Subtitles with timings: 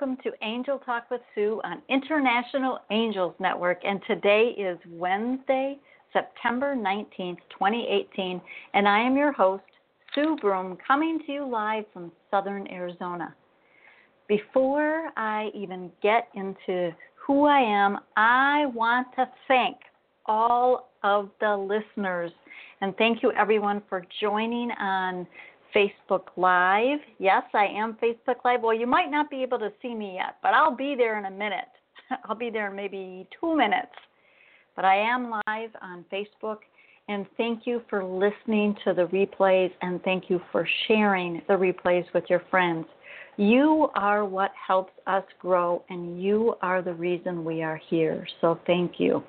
[0.00, 3.80] welcome to Angel Talk with Sue on International Angels Network.
[3.84, 5.76] And today is Wednesday,
[6.12, 8.40] September 19th, 2018,
[8.74, 9.64] and I am your host,
[10.14, 13.34] Sue Broome, coming to you live from Southern Arizona.
[14.28, 19.78] Before I even get into who I am, I want to thank
[20.26, 22.30] all of the listeners
[22.80, 25.26] and thank you everyone for joining on
[25.74, 26.98] Facebook Live.
[27.18, 28.62] Yes, I am Facebook Live.
[28.62, 31.26] Well, you might not be able to see me yet, but I'll be there in
[31.26, 31.68] a minute.
[32.24, 33.92] I'll be there in maybe two minutes.
[34.76, 36.58] But I am live on Facebook.
[37.08, 42.04] And thank you for listening to the replays and thank you for sharing the replays
[42.12, 42.86] with your friends.
[43.38, 48.26] You are what helps us grow, and you are the reason we are here.
[48.40, 49.22] So thank you.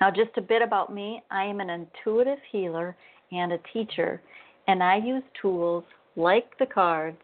[0.00, 2.96] Now, just a bit about me I am an intuitive healer
[3.32, 4.22] and a teacher,
[4.66, 5.84] and I use tools
[6.16, 7.18] like the cards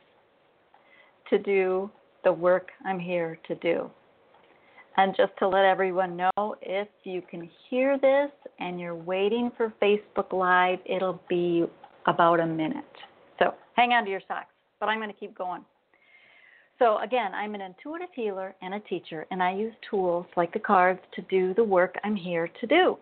[1.31, 1.91] to do
[2.25, 3.91] the work I'm here to do.
[4.97, 9.73] And just to let everyone know, if you can hear this and you're waiting for
[9.81, 11.65] Facebook Live, it'll be
[12.07, 12.85] about a minute.
[13.39, 15.65] So hang on to your socks, but I'm going to keep going.
[16.79, 20.59] So, again, I'm an intuitive healer and a teacher, and I use tools like the
[20.59, 22.97] cards to do the work I'm here to do.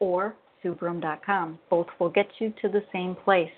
[0.00, 0.34] or
[0.64, 1.60] SueBroome.com.
[1.70, 3.52] Both will get you to the same place.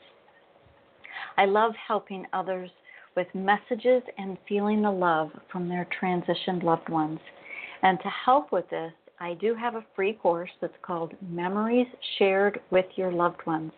[1.39, 2.69] I love helping others
[3.17, 7.21] with messages and feeling the love from their transitioned loved ones.
[7.83, 11.87] And to help with this, I do have a free course that's called Memories
[12.19, 13.73] Shared with Your Loved Ones.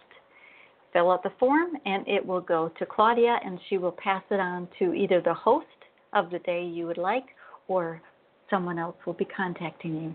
[0.96, 4.40] fill out the form and it will go to Claudia and she will pass it
[4.40, 5.66] on to either the host
[6.14, 7.26] of the day you would like
[7.68, 8.00] or
[8.48, 10.14] someone else will be contacting you.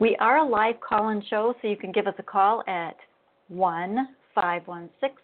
[0.00, 2.96] We are a live call in show, so you can give us a call at
[3.48, 5.22] 1 516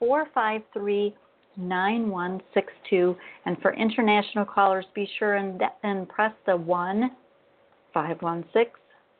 [0.00, 1.14] 453
[1.56, 3.16] 9162.
[3.46, 7.08] And for international callers, be sure and, and press the 1
[7.92, 8.72] 516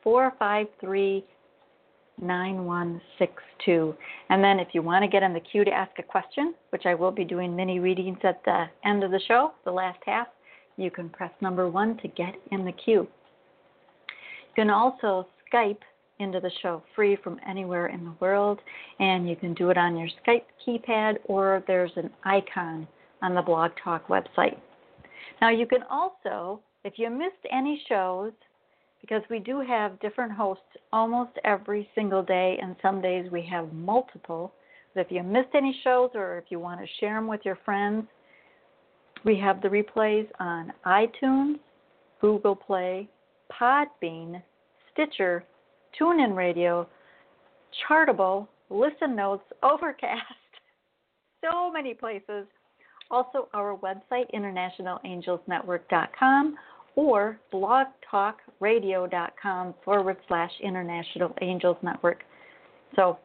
[0.03, 1.23] 453
[2.21, 3.95] 9162.
[4.29, 6.85] And then if you want to get in the queue to ask a question, which
[6.85, 10.27] I will be doing mini readings at the end of the show, the last half,
[10.77, 13.07] you can press number one to get in the queue.
[14.07, 15.81] You can also Skype
[16.19, 18.59] into the show free from anywhere in the world,
[18.99, 22.87] and you can do it on your Skype keypad or there's an icon
[23.21, 24.57] on the Blog Talk website.
[25.41, 28.31] Now, you can also, if you missed any shows,
[29.05, 33.71] because we do have different hosts almost every single day, and some days we have
[33.71, 34.51] multiple.
[34.95, 37.59] But if you missed any shows or if you want to share them with your
[37.63, 38.07] friends,
[39.23, 41.59] we have the replays on iTunes,
[42.19, 43.07] Google Play,
[43.51, 44.41] Podbean,
[44.91, 45.43] Stitcher,
[46.01, 46.87] TuneIn Radio,
[47.87, 50.23] Chartable, Listen Notes, Overcast,
[51.43, 52.47] so many places.
[53.11, 56.55] Also, our website, internationalangelsnetwork.com,
[56.95, 62.23] or blogtalkradio.com forward slash International Angels Network.
[62.95, 63.17] So,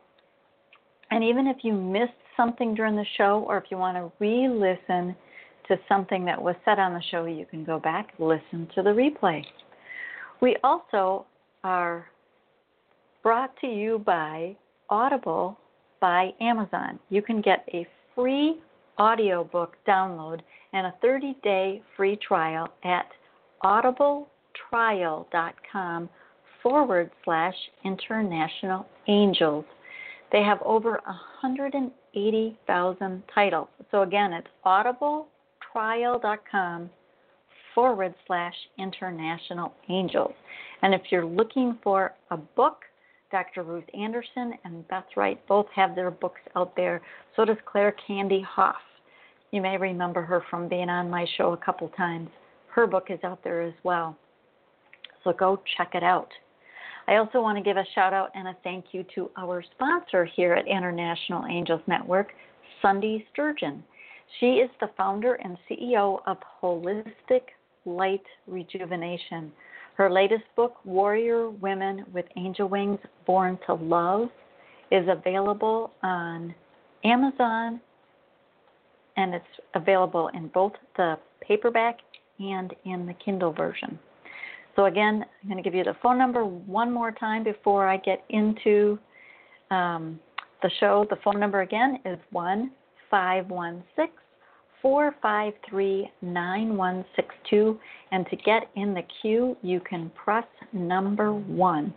[1.11, 4.49] and even if you missed something during the show, or if you want to re
[4.49, 5.15] listen
[5.69, 8.91] to something that was said on the show, you can go back, listen to the
[8.91, 9.45] replay.
[10.41, 11.27] We also
[11.63, 12.07] are
[13.23, 14.57] brought to you by
[14.89, 15.59] Audible
[16.01, 16.99] by Amazon.
[17.11, 18.59] You can get a free
[18.99, 20.41] audiobook download
[20.73, 23.07] and a 30 day free trial at
[23.63, 26.09] audibletrial.com
[26.63, 27.55] forward slash
[27.85, 29.65] international angels.
[30.33, 33.69] They have over 180,000 titles.
[33.91, 36.91] So again, it's audibletrial.com
[37.75, 40.33] forward slash international angels.
[40.83, 42.83] And if you're looking for a book,
[43.31, 43.63] Dr.
[43.63, 47.01] Ruth Anderson and Beth Wright both have their books out there.
[47.37, 48.75] So does Claire Candy Hoff.
[49.53, 52.29] You may remember her from being on my show a couple times.
[52.73, 54.17] Her book is out there as well.
[55.25, 56.29] So go check it out.
[57.09, 60.25] I also want to give a shout out and a thank you to our sponsor
[60.25, 62.29] here at International Angels Network,
[62.83, 63.83] Sundie Sturgeon.
[64.39, 67.43] She is the founder and CEO of Holistic
[67.85, 69.51] Light Rejuvenation.
[69.97, 74.29] Her latest book, Warrior Women with Angel Wings Born to Love,
[74.93, 76.55] is available on
[77.05, 77.81] Amazon
[79.17, 79.45] and it's
[79.75, 81.99] available in both the paperback
[82.41, 83.99] and in the Kindle version.
[84.77, 87.97] So, again, I'm going to give you the phone number one more time before I
[87.99, 88.99] get into
[89.71, 90.19] um,
[90.63, 91.07] the show.
[91.11, 92.71] The phone number again is 1
[93.11, 94.21] 516
[94.83, 97.79] 453 9162.
[98.13, 101.93] And to get in the queue, you can press number one.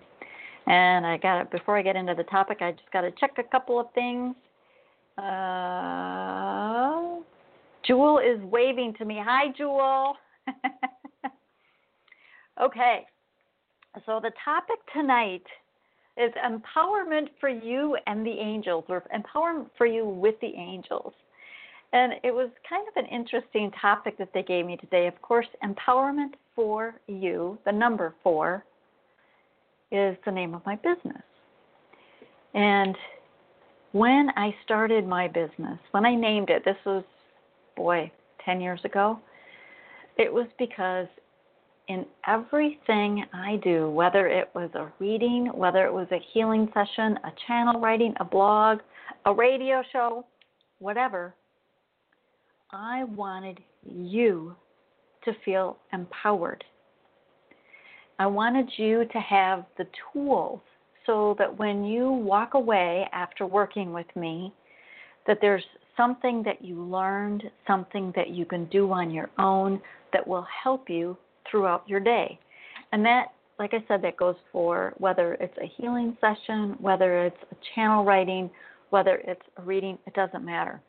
[0.66, 3.32] And I got it before I get into the topic, I just got to check
[3.38, 4.36] a couple of things.
[5.18, 7.20] Uh,
[7.86, 9.22] Jewel is waving to me.
[9.24, 10.16] Hi, Jewel.
[12.62, 13.06] okay,
[14.06, 15.44] so the topic tonight
[16.18, 21.14] is empowerment for you and the angels, or empowerment for you with the angels.
[21.92, 25.08] And it was kind of an interesting topic that they gave me today.
[25.08, 28.66] Of course, empowerment for you, the number four,
[29.92, 31.22] is the name of my business.
[32.56, 32.96] And
[33.92, 37.04] when I started my business, when I named it, this was,
[37.76, 38.12] boy,
[38.44, 39.20] 10 years ago,
[40.18, 41.08] it was because
[41.88, 47.20] in everything I do, whether it was a reading, whether it was a healing session,
[47.24, 48.80] a channel writing, a blog,
[49.26, 50.26] a radio show,
[50.80, 51.34] whatever,
[52.72, 54.56] I wanted you
[55.26, 56.64] to feel empowered.
[58.20, 60.62] I wanted you to have the tools
[61.06, 64.54] so that when you walk away after working with me,
[65.28, 65.64] that there's
[65.98, 69.82] something that you learned, something that you can do on your own
[70.12, 71.18] that will help you
[71.50, 72.40] throughout your day.
[72.92, 77.38] And that, like I said, that goes for whether it's a healing session, whether it's
[77.52, 78.50] a channel writing,
[78.90, 80.82] whether it's a reading, it doesn't matter.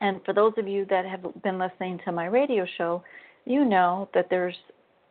[0.00, 3.02] And for those of you that have been listening to my radio show,
[3.44, 4.56] you know that there's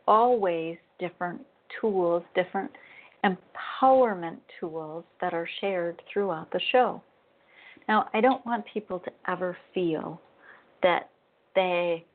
[0.08, 1.42] always different
[1.80, 2.72] tools, different
[3.24, 7.02] empowerment tools that are shared throughout the show.
[7.90, 10.22] Now, I don't want people to ever feel
[10.84, 11.10] that
[11.56, 12.06] they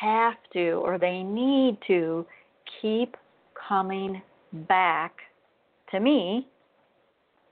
[0.00, 2.24] have to or they need to
[2.80, 3.16] keep
[3.68, 4.22] coming
[4.68, 5.12] back
[5.90, 6.46] to me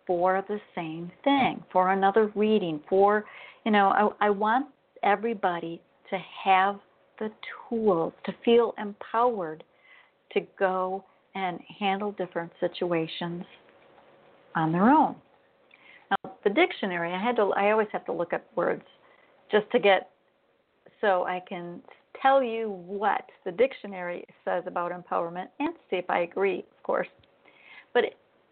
[0.07, 3.25] for the same thing, for another reading, for,
[3.65, 3.89] you know,
[4.21, 4.67] I, I want
[5.03, 6.79] everybody to have
[7.19, 7.33] the
[7.69, 9.65] tools, to feel empowered
[10.35, 11.05] to go
[11.35, 13.45] and handle different situations
[14.55, 15.17] on their own.
[16.11, 18.85] Now, the dictionary, I had to I always have to look up words
[19.51, 20.11] just to get
[21.01, 21.81] so I can
[22.21, 27.09] tell you what the dictionary says about empowerment and see if I agree, of course.
[27.93, 28.05] But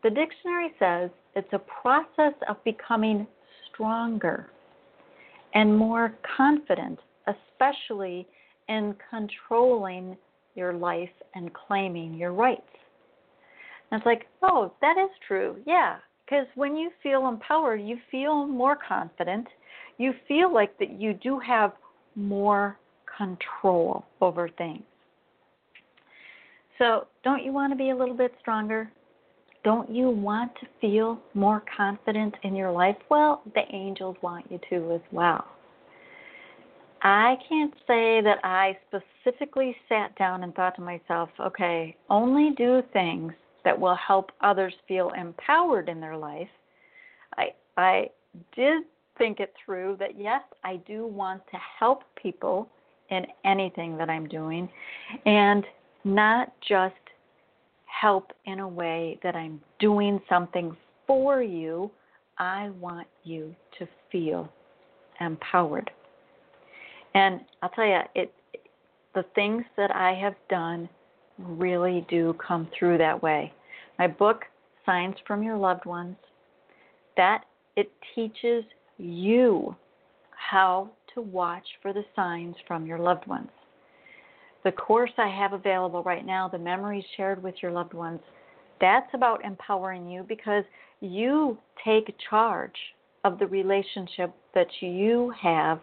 [0.02, 3.26] the dictionary says it's a process of becoming
[3.72, 4.50] stronger
[5.54, 8.26] and more confident, especially
[8.68, 10.16] in controlling
[10.54, 12.62] your life and claiming your rights.
[13.90, 15.56] And it's like, oh, that is true.
[15.66, 15.96] Yeah.
[16.24, 19.46] Because when you feel empowered, you feel more confident.
[19.98, 21.72] You feel like that you do have
[22.16, 22.78] more
[23.16, 24.82] control over things.
[26.78, 28.90] So, don't you want to be a little bit stronger?
[29.62, 32.96] Don't you want to feel more confident in your life?
[33.10, 35.44] Well, the angels want you to as well.
[37.02, 42.82] I can't say that I specifically sat down and thought to myself, okay, only do
[42.92, 43.32] things
[43.64, 46.48] that will help others feel empowered in their life.
[47.36, 48.10] I I
[48.54, 48.84] did
[49.18, 52.68] think it through that yes, I do want to help people
[53.10, 54.68] in anything that I'm doing
[55.26, 55.64] and
[56.04, 56.94] not just
[57.86, 61.90] help in a way that I'm doing something for you.
[62.38, 64.50] I want you to feel
[65.20, 65.90] empowered.
[67.14, 68.32] And I'll tell you, it
[69.14, 70.88] the things that I have done
[71.38, 73.52] really do come through that way.
[73.98, 74.42] My book,
[74.86, 76.16] Signs from Your Loved Ones,
[77.16, 77.44] that
[77.76, 78.64] it teaches
[78.98, 79.74] you
[80.30, 83.50] how to watch for the signs from your loved ones.
[84.64, 88.20] The course I have available right now, The Memories Shared with Your Loved Ones,
[88.80, 90.64] that's about empowering you because
[91.00, 92.76] you take charge
[93.24, 95.80] of the relationship that you have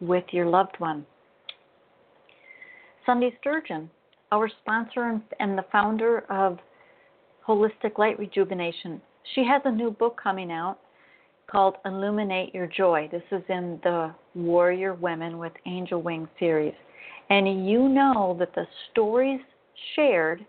[0.00, 1.06] with your loved one.
[3.06, 3.90] Sunday Sturgeon,
[4.32, 6.58] our sponsor and the founder of
[7.46, 9.00] Holistic Light Rejuvenation,
[9.34, 10.78] she has a new book coming out
[11.50, 13.08] called Illuminate Your Joy.
[13.12, 16.72] This is in the Warrior Women with Angel Wings series.
[17.28, 19.40] And you know that the stories
[19.94, 20.44] shared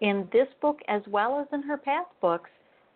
[0.00, 2.50] in this book, as well as in her past books,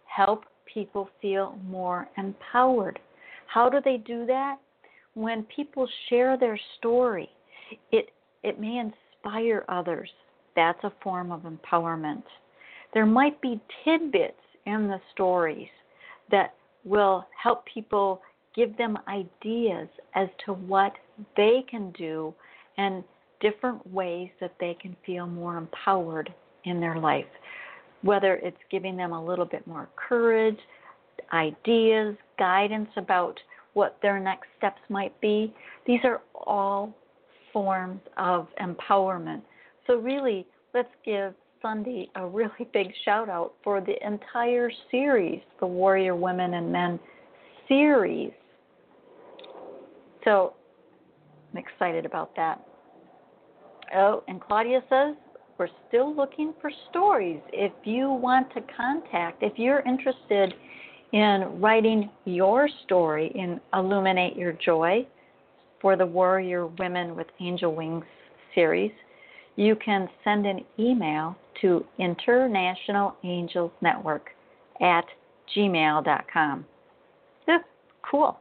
[0.07, 2.99] help people feel more empowered.
[3.47, 4.57] How do they do that?
[5.13, 7.29] When people share their story,
[7.93, 8.11] it,
[8.43, 8.79] it may
[9.25, 10.09] inspire others.
[10.57, 12.23] That's a form of empowerment.
[12.95, 14.35] There might be tidbits
[14.67, 15.69] in the stories
[16.31, 18.21] that will help people
[18.55, 20.93] give them ideas as to what
[21.37, 22.35] they can do
[22.77, 23.05] and
[23.41, 26.33] different ways that they can feel more empowered
[26.65, 27.27] in their life.
[28.03, 30.59] Whether it's giving them a little bit more courage,
[31.33, 33.39] ideas, guidance about
[33.75, 35.53] what their next steps might be,
[35.87, 36.93] these are all
[37.59, 39.43] forms of empowerment.
[39.89, 45.67] So, really, let's give Sunday a really big shout out for the entire series, the
[45.67, 47.01] Warrior Women and Men
[47.67, 48.31] series.
[50.23, 50.55] So
[51.53, 52.65] I'm excited about that.
[53.97, 55.17] Oh, and Claudia says
[55.59, 57.41] we're still looking for stories.
[57.53, 60.55] If you want to contact, if you're interested
[61.13, 65.07] in writing your story in Illuminate Your Joy
[65.81, 68.05] for the Warrior Women with Angel Wings
[68.55, 68.93] series,
[69.57, 74.31] you can send an email to International Angels Network
[74.81, 75.05] at
[75.57, 76.65] gmail.com.
[77.47, 77.65] That's
[78.09, 78.39] cool.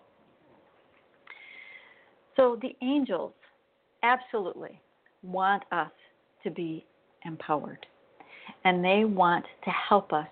[2.35, 3.33] So the angels
[4.03, 4.79] absolutely
[5.23, 5.91] want us
[6.43, 6.85] to be
[7.25, 7.85] empowered,
[8.63, 10.27] and they want to help us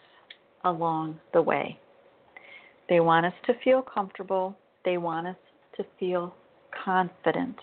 [0.64, 1.80] along the way.
[2.88, 5.36] They want us to feel comfortable, they want us
[5.78, 6.36] to feel
[6.84, 7.56] confident.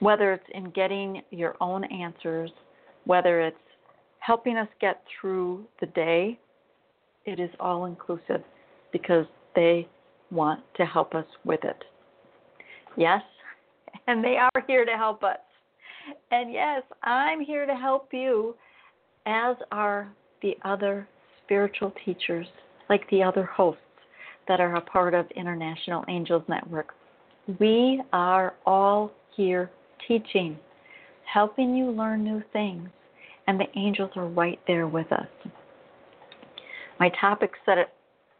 [0.00, 2.50] Whether it's in getting your own answers,
[3.04, 3.56] whether it's
[4.18, 6.38] helping us get through the day,
[7.24, 8.42] it is all inclusive
[8.92, 9.88] because they
[10.30, 11.84] want to help us with it.
[12.96, 13.22] Yes,
[14.06, 15.38] and they are here to help us.
[16.30, 18.56] And yes, I'm here to help you,
[19.26, 20.12] as are
[20.42, 21.06] the other
[21.44, 22.46] spiritual teachers,
[22.88, 23.80] like the other hosts
[24.48, 26.94] that are a part of International Angels Network.
[27.58, 29.70] We are all here
[30.06, 30.58] teaching,
[31.32, 32.88] helping you learn new things,
[33.46, 35.26] and the angels are right there with us.
[37.00, 37.88] My topic set it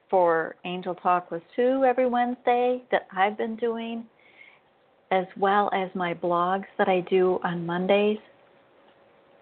[0.08, 4.04] for Angel Talk was Sue every Wednesday that I've been doing,
[5.10, 8.18] as well as my blogs that I do on Mondays.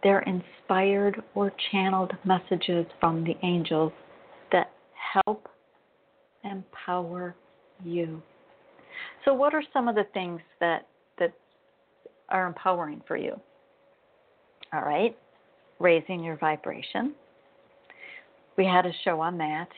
[0.02, 3.92] They're inspired or channeled messages from the angels
[4.52, 4.70] that
[5.12, 5.48] help
[6.44, 7.34] empower
[7.84, 8.22] you.
[9.24, 10.86] So, what are some of the things that
[11.18, 11.32] that
[12.28, 13.40] are empowering for you?
[14.72, 15.16] All right
[15.80, 17.14] raising your vibration.
[18.56, 19.68] We had a show on that,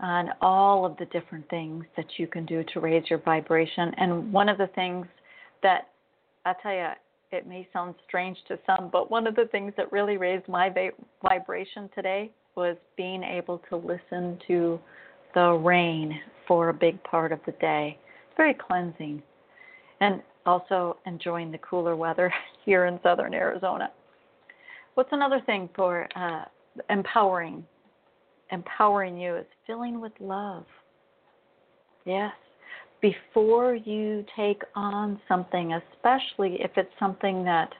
[0.00, 3.92] on all of the different things that you can do to raise your vibration.
[3.98, 5.06] And one of the things
[5.62, 5.88] that
[6.46, 6.88] I tell you,
[7.32, 10.70] it may sound strange to some, but one of the things that really raised my
[10.70, 10.90] va-
[11.22, 14.78] vibration today was being able to listen to
[15.34, 17.98] the rain for a big part of the day.
[18.36, 19.22] Very cleansing.
[20.00, 22.32] And also enjoying the cooler weather
[22.64, 23.90] here in southern Arizona.
[24.94, 26.44] What's another thing for uh,
[26.90, 27.64] empowering?
[28.50, 30.64] Empowering you is filling with love.
[32.04, 32.32] Yes.
[33.00, 37.70] Before you take on something, especially if it's something that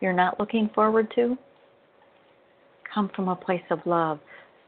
[0.00, 1.36] you're not looking forward to,
[2.92, 4.20] come from a place of love.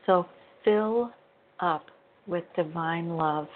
[0.07, 0.27] So
[0.65, 1.11] fill
[1.61, 1.87] up
[2.27, 3.49] with divine love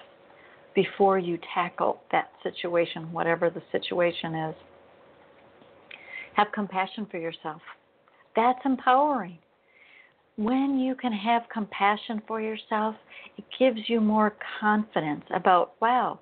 [0.77, 4.55] before you tackle that situation, whatever the situation is.
[6.35, 7.63] Have compassion for yourself.
[8.37, 9.39] That's empowering.
[10.37, 12.95] When you can have compassion for yourself,
[13.39, 16.21] it gives you more confidence about, wow,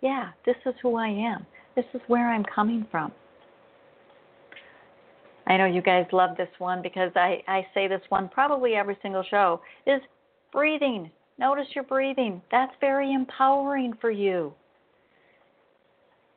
[0.00, 1.46] yeah, this is who I am.
[1.76, 3.12] This is where I'm coming from.
[5.46, 8.98] I know you guys love this one because I, I say this one probably every
[9.00, 10.00] single show is
[10.52, 11.10] breathing.
[11.38, 12.40] Notice your breathing.
[12.50, 14.52] That's very empowering for you.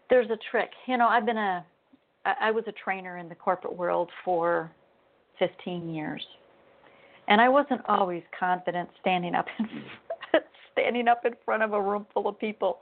[0.09, 0.69] There's a trick.
[0.87, 1.65] You know, I've been a
[2.25, 4.71] I was a trainer in the corporate world for
[5.37, 6.23] 15 years.
[7.27, 9.83] And I wasn't always confident standing up in
[10.71, 12.79] standing up in front of a room full of people.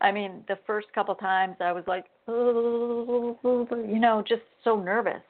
[0.00, 5.22] I mean, the first couple times I was like, you know, just so nervous.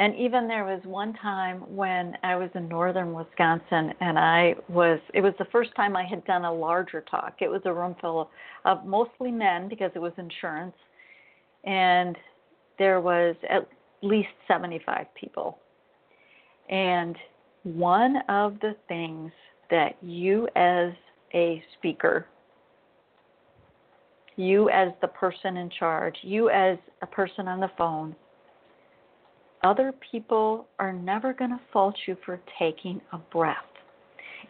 [0.00, 5.00] And even there was one time when I was in northern Wisconsin and I was
[5.12, 7.34] it was the first time I had done a larger talk.
[7.40, 8.30] It was a room full
[8.64, 10.76] of mostly men because it was insurance
[11.64, 12.16] and
[12.78, 13.68] there was at
[14.02, 15.58] least 75 people.
[16.70, 17.16] And
[17.64, 19.32] one of the things
[19.68, 20.92] that you as
[21.34, 22.26] a speaker
[24.38, 28.14] you as the person in charge, you as a person on the phone,
[29.62, 33.56] other people are never going to fault you for taking a breath.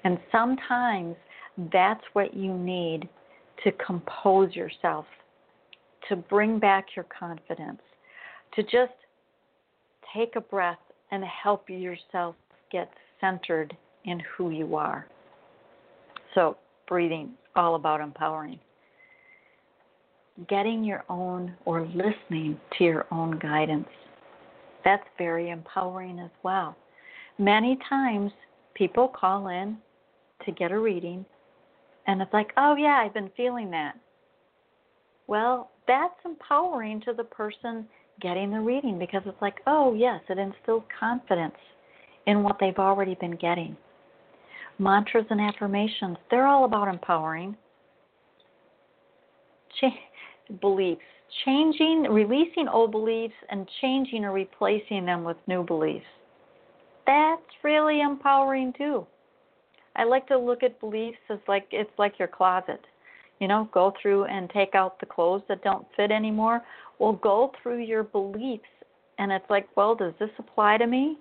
[0.04, 1.16] And sometimes
[1.72, 3.08] that's what you need
[3.64, 5.06] to compose yourself,
[6.08, 7.80] to bring back your confidence,
[8.54, 8.92] to just
[10.14, 10.78] take a breath
[11.10, 12.36] and help yourself
[12.70, 15.06] get centered in who you are.
[16.34, 18.60] So, breathing, all about empowering.
[20.48, 23.88] Getting your own or listening to your own guidance
[24.88, 26.75] that's very empowering as well.
[27.38, 28.33] Many times
[28.73, 29.76] people call in
[30.47, 31.26] to get a reading
[32.07, 33.92] and it's like, oh, yeah, I've been feeling that.
[35.26, 37.87] Well, that's empowering to the person
[38.23, 41.59] getting the reading because it's like, oh, yes, it instills confidence
[42.26, 43.76] in what they've already been getting.
[44.78, 47.54] Mantras and affirmations, they're all about empowering.
[49.78, 51.02] Ch- beliefs,
[51.45, 56.06] changing, releasing old beliefs and changing or replacing them with new beliefs.
[57.06, 59.06] That's really empowering too.
[59.97, 62.80] I like to look at beliefs as like it's like your closet.
[63.41, 66.60] You know, go through and take out the clothes that don't fit anymore.
[66.99, 68.64] Well, go through your beliefs
[69.19, 71.19] and it's like, well, does this apply to me?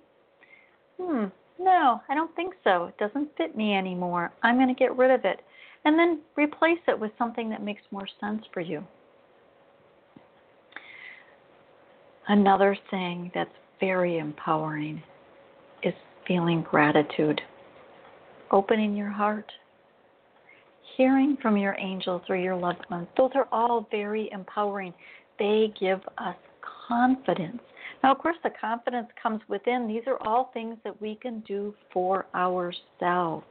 [1.00, 1.26] Hmm,
[1.58, 2.86] no, I don't think so.
[2.86, 4.32] It doesn't fit me anymore.
[4.42, 5.40] I'm going to get rid of it.
[5.84, 8.84] And then replace it with something that makes more sense for you.
[12.28, 15.02] Another thing that's very empowering
[15.82, 15.94] is
[16.26, 17.40] feeling gratitude,
[18.50, 19.50] opening your heart,
[20.96, 23.08] hearing from your angels or your loved ones.
[23.16, 24.92] Those are all very empowering.
[25.38, 26.36] They give us
[26.86, 27.60] confidence.
[28.02, 29.88] Now, of course, the confidence comes within.
[29.88, 33.46] These are all things that we can do for ourselves.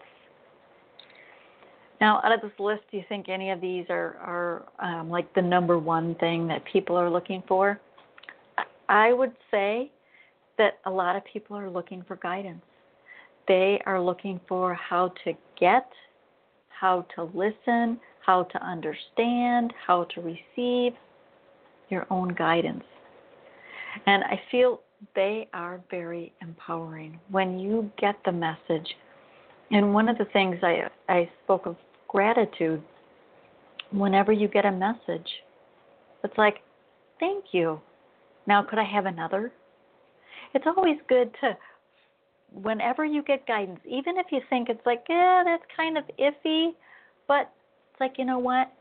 [1.99, 4.65] Now, out of this list, do you think any of these are, are
[4.99, 7.79] um, like the number one thing that people are looking for?
[8.89, 9.91] I would say
[10.57, 12.63] that a lot of people are looking for guidance.
[13.47, 15.87] They are looking for how to get,
[16.69, 20.93] how to listen, how to understand, how to receive
[21.89, 22.83] your own guidance.
[24.05, 24.81] And I feel
[25.15, 28.87] they are very empowering when you get the message.
[29.71, 31.75] And one of the things I, I spoke of
[32.07, 32.81] gratitude,
[33.91, 35.29] whenever you get a message,
[36.23, 36.57] it's like,
[37.19, 37.79] thank you.
[38.47, 39.51] Now, could I have another?
[40.53, 41.57] It's always good to,
[42.51, 46.69] whenever you get guidance, even if you think it's like, yeah, that's kind of iffy,
[47.27, 47.51] but
[47.91, 48.71] it's like, you know what?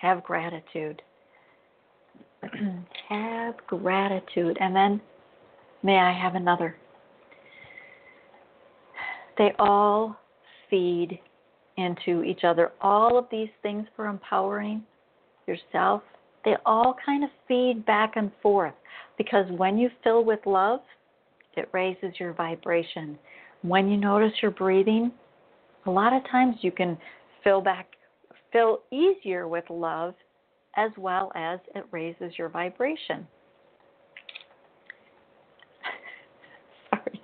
[0.00, 1.02] Have gratitude.
[3.08, 4.56] have gratitude.
[4.60, 5.00] And then,
[5.82, 6.76] may I have another?
[9.36, 10.16] They all
[10.70, 11.18] feed
[11.76, 12.72] into each other.
[12.80, 14.82] All of these things for empowering
[15.46, 16.02] yourself
[16.46, 18.72] they all kind of feed back and forth
[19.18, 20.80] because when you fill with love,
[21.56, 23.18] it raises your vibration.
[23.62, 25.10] When you notice your breathing,
[25.86, 26.96] a lot of times you can
[27.42, 27.88] fill back
[28.52, 30.14] fill easier with love
[30.76, 33.26] as well as it raises your vibration.
[36.90, 37.20] Sorry.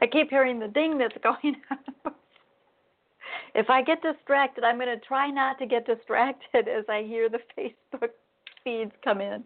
[0.00, 2.12] I keep hearing the ding that's going on.
[3.54, 7.28] if I get distracted, I'm going to try not to get distracted as I hear
[7.28, 8.10] the Facebook
[8.64, 9.44] feeds come in.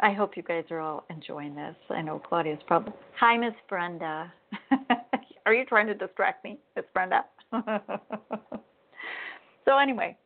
[0.00, 1.76] I hope you guys are all enjoying this.
[1.90, 2.92] I know Claudia's probably.
[3.18, 4.32] Hi, Miss Brenda.
[5.46, 7.24] are you trying to distract me, Miss Brenda?
[9.64, 10.16] so anyway,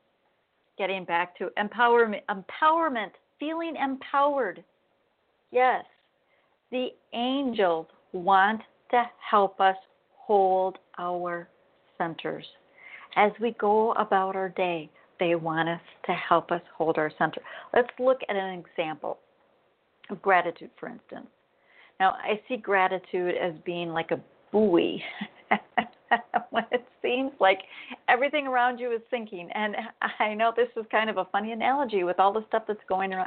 [0.78, 4.64] getting back to empowerment, empowerment, feeling empowered.
[5.50, 5.84] Yes,
[6.70, 9.76] the angels want to help us
[10.16, 11.48] hold our
[11.98, 12.44] centers
[13.16, 17.40] as we go about our day they want us to help us hold our center.
[17.74, 19.18] Let's look at an example
[20.10, 21.26] of gratitude, for instance.
[22.00, 24.20] Now, I see gratitude as being like a
[24.52, 25.02] buoy
[26.50, 27.58] when it seems like
[28.08, 29.50] everything around you is sinking.
[29.54, 29.76] And
[30.20, 33.12] I know this is kind of a funny analogy with all the stuff that's going
[33.12, 33.26] on,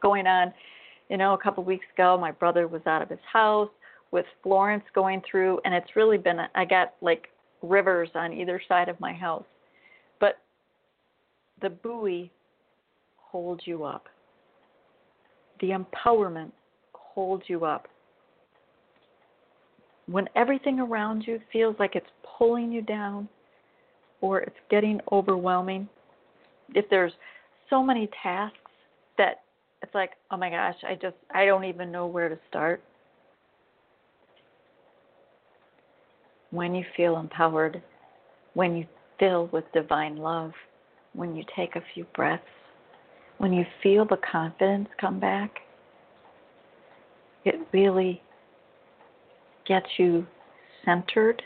[0.00, 0.52] going on.
[1.08, 3.68] You know, a couple of weeks ago, my brother was out of his house
[4.12, 7.28] with Florence going through, and it's really been, I got like
[7.62, 9.44] rivers on either side of my house.
[11.62, 12.30] The buoy
[13.16, 14.06] holds you up,
[15.60, 16.50] the empowerment
[16.92, 17.86] holds you up.
[20.06, 23.28] When everything around you feels like it's pulling you down
[24.20, 25.88] or it's getting overwhelming,
[26.74, 27.12] if there's
[27.70, 28.58] so many tasks
[29.16, 29.42] that
[29.82, 32.82] it's like, oh my gosh, I just, I don't even know where to start
[36.50, 37.82] when you feel empowered,
[38.54, 38.86] when you
[39.18, 40.52] fill with divine love,
[41.14, 42.42] when you take a few breaths,
[43.38, 45.50] when you feel the confidence come back,
[47.44, 48.22] it really
[49.66, 50.26] gets you
[50.84, 51.42] centered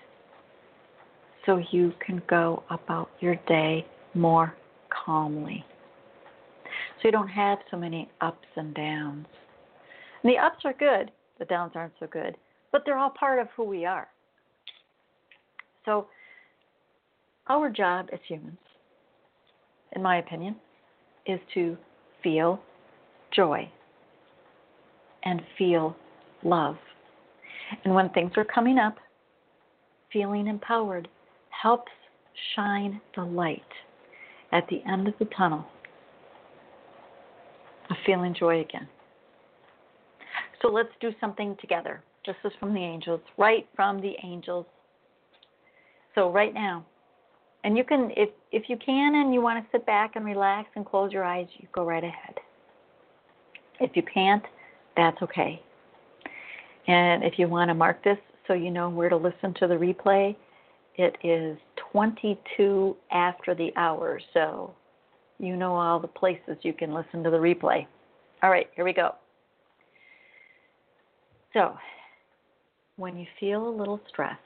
[1.44, 4.54] so you can go about your day more
[5.04, 5.64] calmly.
[6.96, 9.26] So you don't have so many ups and downs.
[10.22, 12.36] And the ups are good, the downs aren't so good,
[12.72, 14.08] but they're all part of who we are.
[15.84, 16.08] So,
[17.48, 18.58] our job as humans,
[19.96, 20.54] in my opinion,
[21.26, 21.76] is to
[22.22, 22.60] feel
[23.34, 23.68] joy
[25.24, 25.96] and feel
[26.44, 26.76] love.
[27.84, 28.94] And when things are coming up,
[30.12, 31.08] feeling empowered
[31.50, 31.90] helps
[32.54, 33.62] shine the light
[34.52, 35.64] at the end of the tunnel
[37.90, 38.88] of feeling joy again.
[40.62, 42.02] So let's do something together.
[42.24, 44.66] This is from the angels, right from the angels
[46.16, 46.84] so right now,
[47.66, 50.68] and you can, if if you can, and you want to sit back and relax
[50.76, 52.36] and close your eyes, you go right ahead.
[53.80, 54.44] If you can't,
[54.96, 55.60] that's okay.
[56.86, 59.74] And if you want to mark this so you know where to listen to the
[59.74, 60.36] replay,
[60.94, 61.58] it is
[61.92, 64.72] 22 after the hour, so
[65.40, 67.84] you know all the places you can listen to the replay.
[68.44, 69.16] All right, here we go.
[71.52, 71.76] So,
[72.94, 74.40] when you feel a little stressed,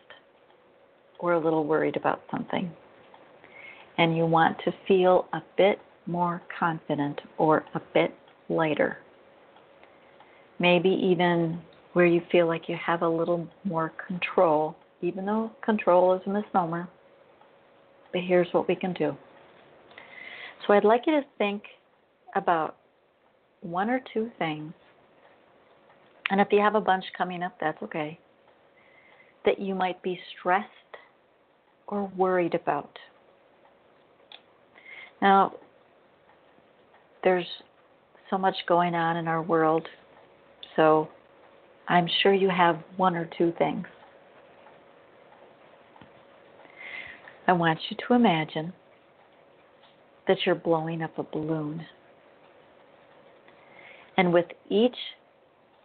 [1.18, 2.72] or a little worried about something,
[4.00, 8.14] and you want to feel a bit more confident or a bit
[8.48, 8.96] lighter.
[10.58, 11.60] Maybe even
[11.92, 16.30] where you feel like you have a little more control, even though control is a
[16.30, 16.88] misnomer.
[18.10, 19.14] But here's what we can do.
[20.66, 21.62] So I'd like you to think
[22.34, 22.76] about
[23.60, 24.72] one or two things,
[26.30, 28.18] and if you have a bunch coming up, that's okay,
[29.44, 30.66] that you might be stressed
[31.86, 32.96] or worried about.
[35.20, 35.52] Now,
[37.22, 37.46] there's
[38.30, 39.86] so much going on in our world,
[40.76, 41.08] so
[41.88, 43.86] I'm sure you have one or two things.
[47.46, 48.72] I want you to imagine
[50.28, 51.84] that you're blowing up a balloon.
[54.16, 54.96] And with each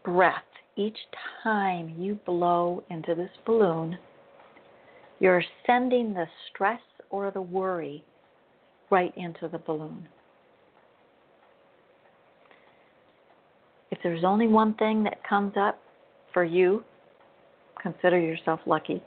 [0.04, 0.44] breath,
[0.76, 0.98] each
[1.44, 3.98] time you blow into this balloon,
[5.20, 8.04] you're sending the stress or the worry
[8.96, 10.08] right into the balloon.
[13.92, 15.82] If there's only one thing that comes up
[16.32, 16.82] for you,
[17.84, 19.04] consider yourself lucky.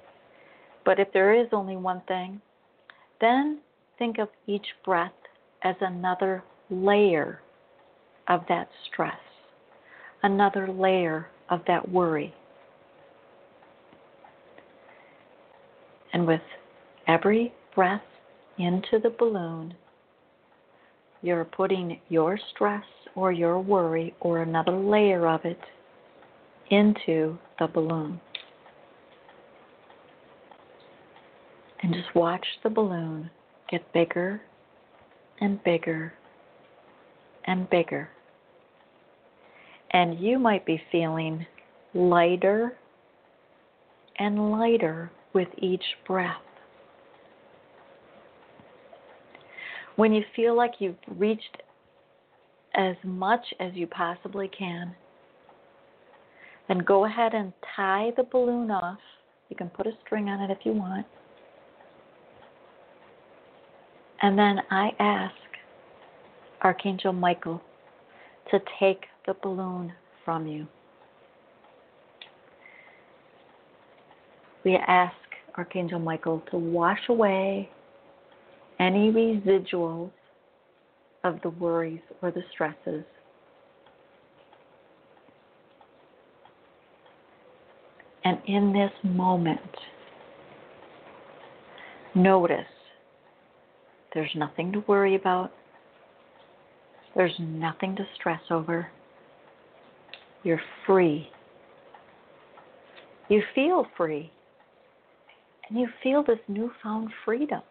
[0.85, 2.38] But if there is only one thing,
[3.22, 3.61] then
[3.98, 5.18] think of each breath
[5.62, 7.40] as another layer
[8.29, 9.24] of that stress,
[10.22, 12.35] another layer of that worry.
[16.12, 16.42] And with
[17.07, 18.03] every breath
[18.59, 19.75] into the balloon,
[21.23, 25.61] you're putting your stress or your worry or another layer of it
[26.71, 28.21] into the balloon.
[31.83, 33.31] And just watch the balloon
[33.71, 34.40] get bigger
[35.40, 36.12] and bigger
[37.47, 38.09] and bigger.
[39.92, 41.47] And you might be feeling
[41.94, 42.77] lighter
[44.18, 46.37] and lighter with each breath.
[49.98, 51.56] When you feel like you've reached
[52.76, 54.94] as much as you possibly can,
[56.68, 59.00] then go ahead and tie the balloon off.
[59.48, 61.04] You can put a string on it if you want.
[64.22, 65.34] And then I ask
[66.62, 67.61] Archangel Michael
[68.52, 69.92] to take the balloon
[70.24, 70.68] from you.
[74.64, 75.14] we ask
[75.56, 77.70] Archangel Michael to wash away
[78.81, 80.11] any residuals
[81.25, 83.05] of the worries or the stresses.
[88.25, 89.61] And in this moment,
[92.14, 92.59] notice
[94.14, 95.53] there's nothing to worry about
[97.14, 98.88] There's nothing to stress over.
[100.45, 101.29] You're free.
[103.29, 104.31] You feel free.
[105.69, 107.62] And you feel this newfound freedom.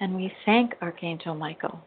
[0.00, 1.80] And we thank Archangel Michael.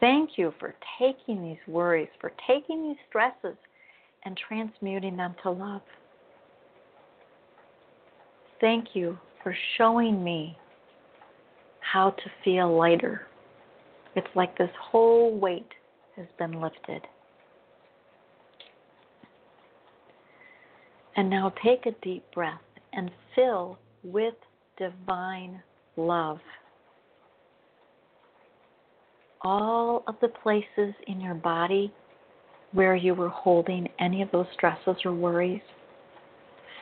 [0.00, 3.56] Thank you for taking these worries, for taking these stresses
[4.24, 5.82] and transmuting them to love.
[8.60, 10.56] Thank you for showing me
[11.80, 13.22] how to feel lighter.
[14.14, 15.68] It's like this whole weight
[16.16, 17.02] has been lifted.
[21.16, 22.60] And now take a deep breath
[22.92, 24.34] and fill with
[24.76, 25.62] divine
[25.96, 26.38] love
[29.42, 31.92] all of the places in your body
[32.72, 35.62] where you were holding any of those stresses or worries.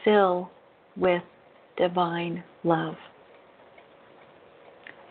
[0.05, 0.51] Fill
[0.97, 1.23] with
[1.77, 2.97] divine love.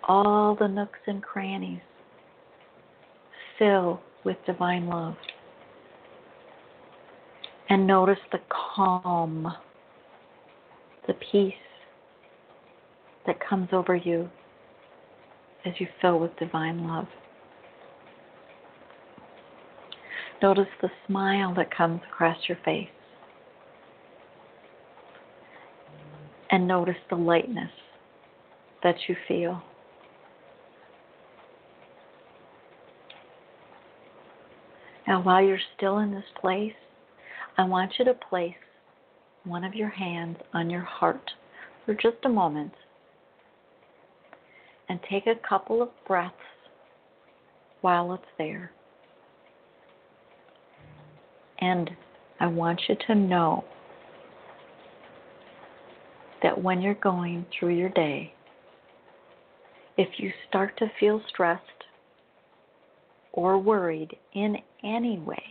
[0.08, 1.81] All the nooks and crannies
[3.58, 5.15] fill with divine love.
[7.69, 8.39] And notice the
[8.75, 9.51] calm,
[11.08, 11.53] the peace
[13.25, 14.29] that comes over you
[15.65, 17.08] as you fill with divine love.
[20.41, 22.89] Notice the smile that comes across your face.
[26.52, 27.71] And notice the lightness
[28.84, 29.62] that you feel.
[35.08, 36.74] Now, while you're still in this place,
[37.58, 38.56] I want you to place
[39.43, 41.32] one of your hands on your heart
[41.86, 42.74] for just a moment
[44.89, 46.36] and take a couple of breaths
[47.82, 48.71] while it's there.
[51.65, 51.89] And
[52.39, 53.63] I want you to know
[56.43, 58.32] that when you're going through your day,
[59.97, 61.63] if you start to feel stressed
[63.34, 65.41] or worried in any way,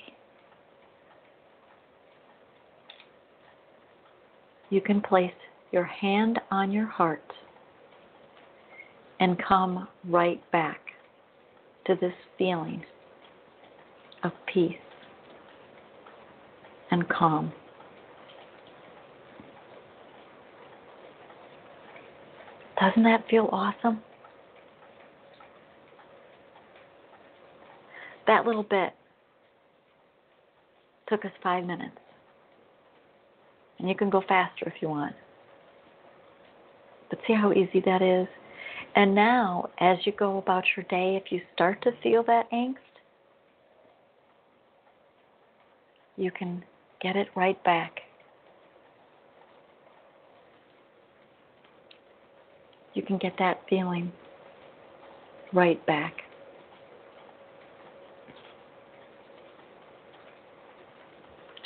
[4.70, 5.32] you can place
[5.72, 7.24] your hand on your heart
[9.18, 10.78] and come right back
[11.86, 12.84] to this feeling
[14.22, 14.76] of peace
[16.94, 17.52] and calm.
[22.80, 24.00] Doesn't that feel awesome?
[28.28, 28.92] That little bit
[31.08, 31.96] took us five minutes.
[33.80, 35.14] And you can go faster if you want.
[37.10, 38.28] But see how easy that is?
[38.94, 42.76] And now, as you go about your day, if you start to feel that angst,
[46.16, 46.62] you can
[47.04, 48.00] get it right back.
[52.94, 54.10] You can get that feeling
[55.52, 56.14] right back.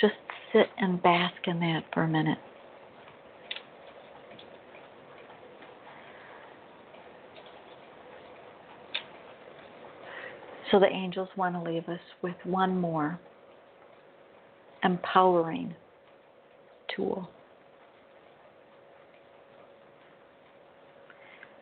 [0.00, 0.14] Just
[0.52, 2.38] sit and bask in that for a minute.
[10.72, 13.20] So the angels want to leave us with one more
[14.84, 15.74] empowering
[16.94, 17.28] tool.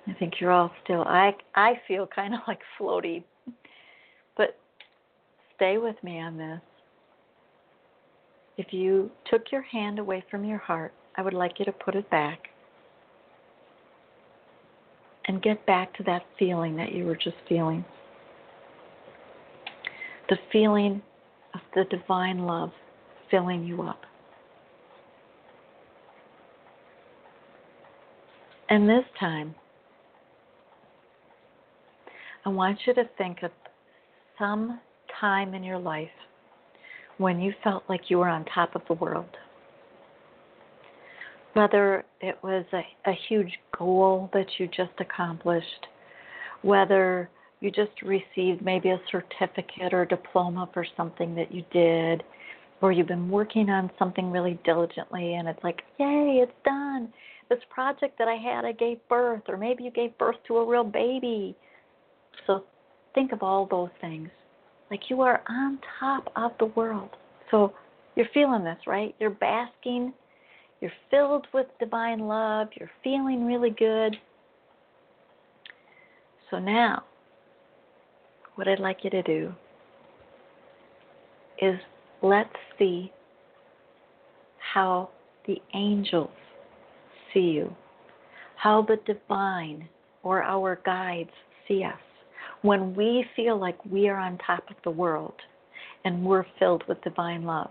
[0.09, 3.25] I think you're all still I I feel kind of like floaty.
[4.37, 4.57] But
[5.57, 6.61] stay with me on this.
[8.57, 11.95] If you took your hand away from your heart, I would like you to put
[11.95, 12.49] it back
[15.27, 17.85] and get back to that feeling that you were just feeling.
[20.29, 21.03] The feeling
[21.55, 22.71] of the divine love
[23.31, 24.01] filling you up.
[28.69, 29.55] And this time,
[32.45, 33.51] I want you to think of
[34.39, 34.81] some
[35.21, 36.09] time in your life
[37.19, 39.37] when you felt like you were on top of the world.
[41.55, 45.87] Whether it was a, a huge goal that you just accomplished,
[46.63, 52.23] whether you just received maybe a certificate or diploma for something that you did,
[52.87, 57.13] or you've been working on something really diligently and it's like, yay, it's done.
[57.49, 60.65] This project that I had, I gave birth, or maybe you gave birth to a
[60.65, 61.57] real baby.
[62.47, 62.63] So
[63.13, 64.29] think of all those things.
[64.89, 67.11] Like you are on top of the world.
[67.51, 67.75] So
[68.15, 69.17] you're feeling this, right?
[69.19, 70.13] You're basking.
[70.81, 72.69] You're filled with divine love.
[72.79, 74.17] You're feeling really good.
[76.53, 77.03] So now,
[78.55, 79.53] what I'd like you to do
[81.61, 81.75] is
[82.29, 83.13] let's see
[84.75, 85.11] how
[85.47, 86.31] the angels
[87.33, 87.75] see you,
[88.57, 89.89] how the divine
[90.23, 91.31] or our guides
[91.69, 91.95] see us,
[92.63, 95.35] when we feel like we are on top of the world
[96.05, 97.71] and we're filled with divine love.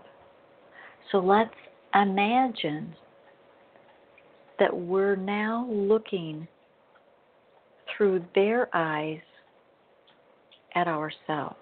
[1.12, 1.50] So let's
[1.94, 2.94] imagine
[4.58, 6.48] that we're now looking
[7.96, 9.20] through their eyes
[10.74, 11.56] at ourselves.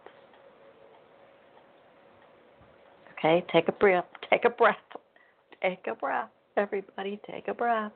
[3.24, 4.76] Okay, take a breath, take a breath,
[5.62, 6.28] take a breath.
[6.58, 7.92] Everybody, take a breath.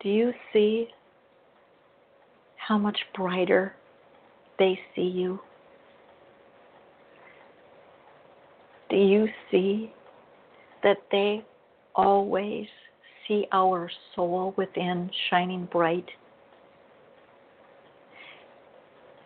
[0.00, 0.86] Do you see
[2.56, 3.74] how much brighter
[4.60, 5.40] they see you?
[8.88, 9.92] Do you see
[10.84, 11.44] that they
[11.96, 12.66] always
[13.26, 16.08] see our soul within shining bright?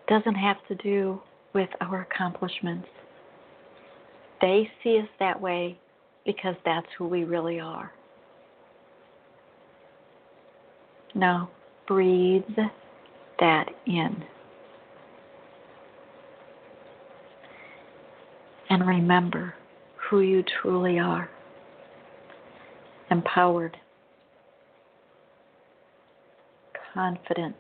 [0.09, 1.21] Doesn't have to do
[1.55, 2.89] with our accomplishments.
[4.41, 5.79] They see us that way
[6.25, 7.93] because that's who we really are.
[11.15, 11.51] Now,
[11.87, 12.43] breathe
[13.39, 14.25] that in.
[18.71, 19.55] And remember
[19.97, 21.29] who you truly are
[23.11, 23.77] empowered,
[26.95, 27.55] confident,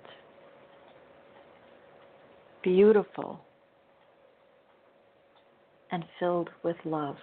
[2.63, 3.39] beautiful,
[5.93, 7.17] and filled with love.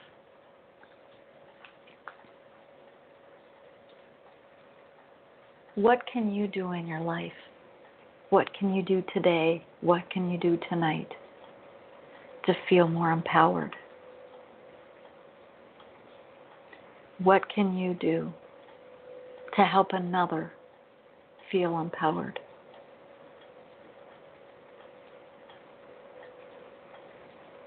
[5.76, 7.32] What can you do in your life?
[8.30, 9.66] What can you do today?
[9.82, 11.10] What can you do tonight
[12.46, 13.76] to feel more empowered?
[17.24, 18.32] What can you do
[19.56, 20.52] to help another
[21.52, 22.40] feel empowered?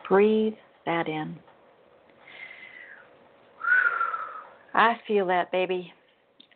[0.08, 0.54] Breathe
[0.87, 1.38] that in.
[4.75, 5.92] I feel that, baby.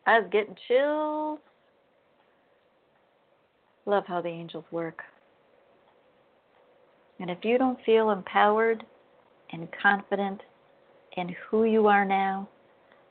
[0.07, 1.39] I was getting chills.
[3.85, 5.03] Love how the angels work.
[7.21, 8.85] And if you don't feel empowered
[9.53, 10.41] and confident
[11.17, 12.49] in who you are now,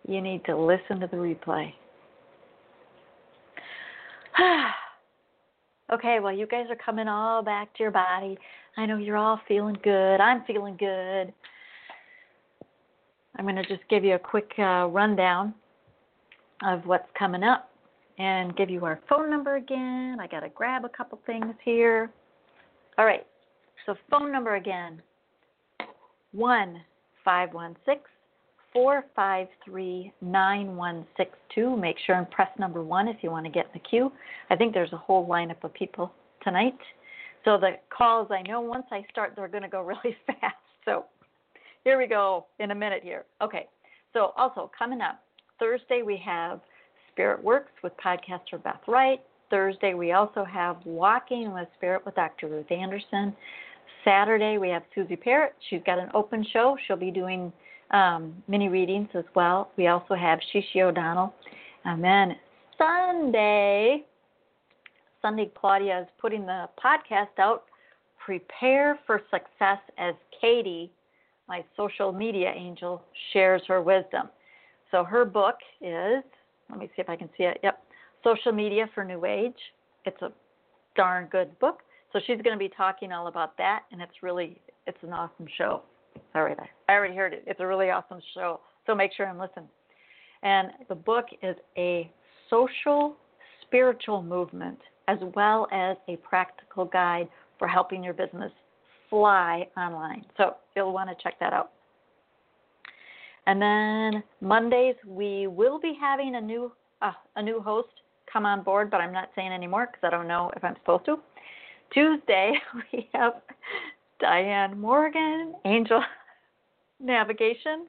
[0.07, 1.73] you need to listen to the replay.
[5.93, 8.37] okay, well, you guys are coming all back to your body.
[8.77, 10.17] I know you're all feeling good.
[10.17, 11.33] I'm feeling good.
[13.37, 15.53] I'm going to just give you a quick uh, rundown
[16.63, 17.69] of what's coming up
[18.17, 20.17] and give you our phone number again.
[20.21, 22.11] I got to grab a couple things here.
[22.97, 23.25] All right,
[23.85, 25.01] so phone number again
[26.31, 26.81] 1
[27.23, 28.01] 516
[28.73, 31.77] 453 9162.
[31.77, 34.11] Make sure and press number one if you want to get in the queue.
[34.49, 36.11] I think there's a whole lineup of people
[36.43, 36.77] tonight.
[37.45, 40.55] So the calls, I know once I start, they're going to go really fast.
[40.83, 41.05] So
[41.83, 43.25] here we go in a minute here.
[43.41, 43.67] Okay.
[44.13, 45.21] So also coming up,
[45.59, 46.59] Thursday we have
[47.11, 49.21] Spirit Works with podcaster Beth Wright.
[49.49, 52.47] Thursday we also have Walking with Spirit with Dr.
[52.47, 53.35] Ruth Anderson.
[54.03, 55.53] Saturday we have Susie Parrott.
[55.69, 56.75] She's got an open show.
[56.85, 57.53] She'll be doing
[57.91, 59.71] um, mini readings as well.
[59.77, 61.33] We also have Shishi O'Donnell.
[61.85, 62.35] And then
[62.77, 64.03] Sunday,
[65.25, 67.63] Sunday, Claudia is putting the podcast out.
[68.23, 70.91] Prepare for success as Katie,
[71.47, 73.01] my social media angel,
[73.33, 74.29] shares her wisdom.
[74.91, 76.23] So her book is,
[76.69, 77.57] let me see if I can see it.
[77.63, 77.81] Yep,
[78.23, 79.57] Social Media for New Age.
[80.05, 80.31] It's a
[80.95, 81.79] darn good book.
[82.13, 85.47] So she's going to be talking all about that, and it's really, it's an awesome
[85.57, 85.81] show.
[86.35, 86.55] Right,
[86.87, 87.43] I already heard it.
[87.47, 88.59] It's a really awesome show.
[88.85, 89.63] So make sure and listen.
[90.43, 92.11] And the book is a
[92.47, 93.15] social
[93.63, 94.77] spiritual movement
[95.07, 97.27] as well as a practical guide
[97.57, 98.51] for helping your business
[99.09, 100.25] fly online.
[100.37, 101.71] So you'll want to check that out.
[103.47, 107.89] And then Mondays we will be having a new uh, a new host
[108.31, 111.05] come on board, but I'm not saying anymore because I don't know if I'm supposed
[111.05, 111.17] to.
[111.93, 112.53] Tuesday
[112.93, 113.33] we have
[114.19, 116.01] Diane Morgan, Angel
[116.99, 117.87] Navigation.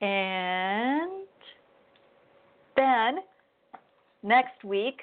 [0.00, 1.26] And
[2.76, 3.18] then
[4.22, 5.00] next week,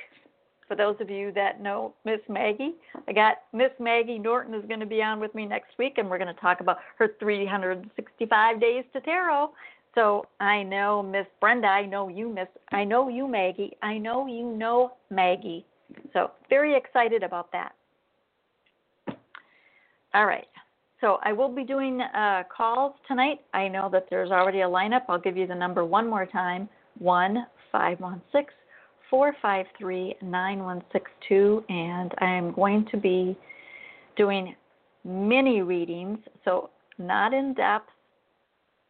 [0.72, 4.80] for those of you that know Miss Maggie, I got Miss Maggie Norton is going
[4.80, 8.62] to be on with me next week, and we're going to talk about her 365
[8.62, 9.52] days to tarot.
[9.96, 14.28] So I know Miss Brenda, I know you Miss, I know you Maggie, I know
[14.28, 15.66] you know Maggie.
[16.14, 17.74] So very excited about that.
[20.14, 20.48] All right.
[21.02, 23.42] So I will be doing uh, calls tonight.
[23.54, 25.02] I know that there's already a lineup.
[25.10, 28.54] I'll give you the number one more time: one five one six
[29.12, 31.64] four five three nine one six two.
[31.70, 33.38] And I am going to be
[34.18, 34.56] doing
[35.06, 37.90] mini readings, so not in depth.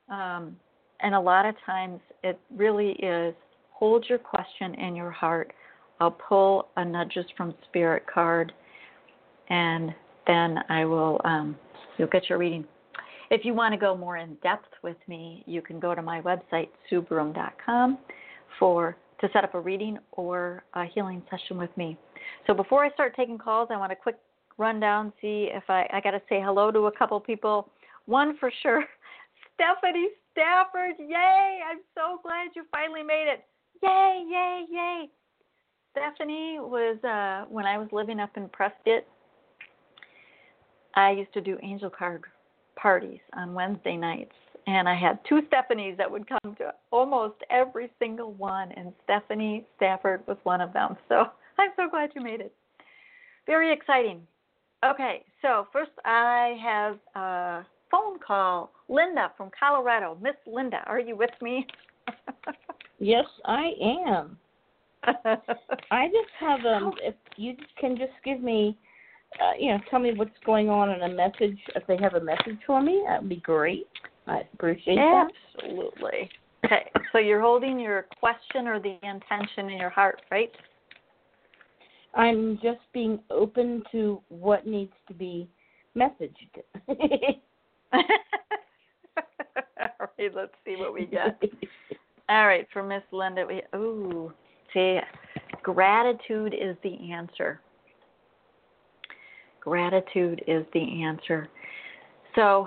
[0.10, 0.56] Um,
[1.02, 3.34] and a lot of times it really is
[3.72, 5.52] hold your question in your heart.
[6.00, 8.52] I'll pull a Nudges from Spirit card,
[9.50, 9.94] and
[10.28, 11.56] then I will, um,
[11.98, 12.66] you'll get your reading.
[13.30, 16.22] If you want to go more in depth with me, you can go to my
[16.22, 17.98] website, SueBroome.com,
[18.60, 21.98] for to set up a reading or a healing session with me.
[22.48, 24.18] So before I start taking calls, I want a quick
[24.58, 27.70] rundown, see if I, I got to say hello to a couple people.
[28.06, 28.84] One for sure,
[29.56, 30.96] Stephanie Stafford.
[31.00, 31.60] Yay!
[31.70, 33.46] I'm so glad you finally made it.
[33.84, 35.10] Yay, yay, yay.
[35.92, 39.04] Stephanie was, uh, when I was living up in Prescott,
[40.96, 42.24] I used to do angel card
[42.76, 44.36] parties on Wednesday nights.
[44.68, 49.66] And I had two Stephanies that would come to almost every single one, and Stephanie
[49.76, 50.96] Stafford was one of them.
[51.10, 51.26] So
[51.58, 52.54] I'm so glad you made it.
[53.46, 54.22] Very exciting.
[54.84, 58.72] Okay, so first I have a phone call.
[58.88, 60.18] Linda from Colorado.
[60.22, 61.66] Miss Linda, are you with me?
[63.00, 64.38] yes, I am.
[65.92, 68.78] I just have um if you can just give me
[69.40, 71.58] uh, you know, tell me what's going on in a message.
[71.76, 73.88] If they have a message for me, that would be great.
[74.28, 75.28] I appreciate that.
[75.58, 76.30] Absolutely.
[76.66, 80.52] Okay, so you're holding your question or the intention in your heart, right?
[82.14, 85.50] I'm just being open to what needs to be
[85.98, 86.36] messaged.
[86.88, 88.04] All
[90.00, 91.42] right, let's see what we get.
[92.30, 94.32] All right, for Miss Linda, we ooh,
[94.74, 95.00] see,
[95.64, 97.60] gratitude is the answer.
[99.62, 101.48] Gratitude is the answer.
[102.36, 102.66] So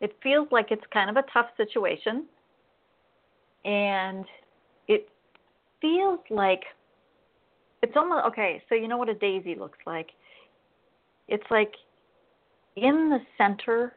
[0.00, 2.26] it feels like it's kind of a tough situation.
[3.64, 4.26] And
[4.88, 5.08] it
[5.80, 6.62] feels like
[7.82, 8.62] it's almost okay.
[8.68, 10.08] So, you know what a daisy looks like?
[11.28, 11.72] It's like
[12.76, 13.94] in the center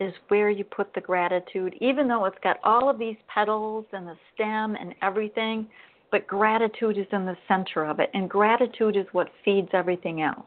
[0.00, 4.06] is where you put the gratitude, even though it's got all of these petals and
[4.06, 5.66] the stem and everything
[6.10, 10.46] but gratitude is in the center of it, and gratitude is what feeds everything else.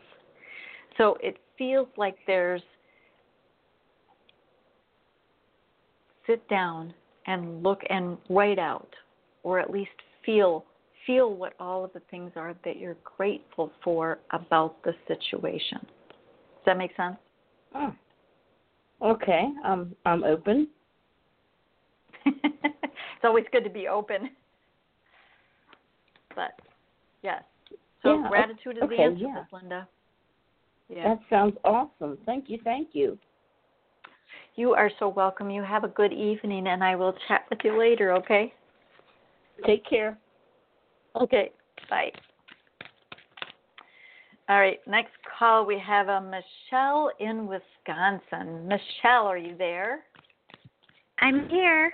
[0.97, 2.62] So it feels like there's
[6.28, 6.93] sit down
[7.28, 8.89] and look and write out,
[9.43, 9.91] or at least
[10.26, 10.66] feel
[11.05, 15.80] feel what all of the things are that you're grateful for about the situation.
[15.82, 17.18] Does that make sense?
[17.74, 17.93] Oh.
[19.01, 20.68] Okay, I'm I'm open.
[22.26, 24.30] it's always good to be open.
[26.36, 26.54] But
[27.24, 27.44] yes.
[28.04, 29.44] So yeah, gratitude is okay, the answer, yeah.
[29.52, 29.88] Linda.
[30.90, 31.04] Yeah.
[31.10, 32.18] That sounds awesome.
[32.26, 33.18] Thank you, thank you.
[34.56, 35.50] You are so welcome.
[35.50, 38.54] You have a good evening and I will chat with you later, okay?
[39.66, 40.18] Take care.
[41.16, 41.52] Okay.
[41.90, 42.12] Bye.
[44.50, 48.68] All right, next call we have a Michelle in Wisconsin.
[48.68, 50.02] Michelle, are you there?
[51.20, 51.94] I'm here.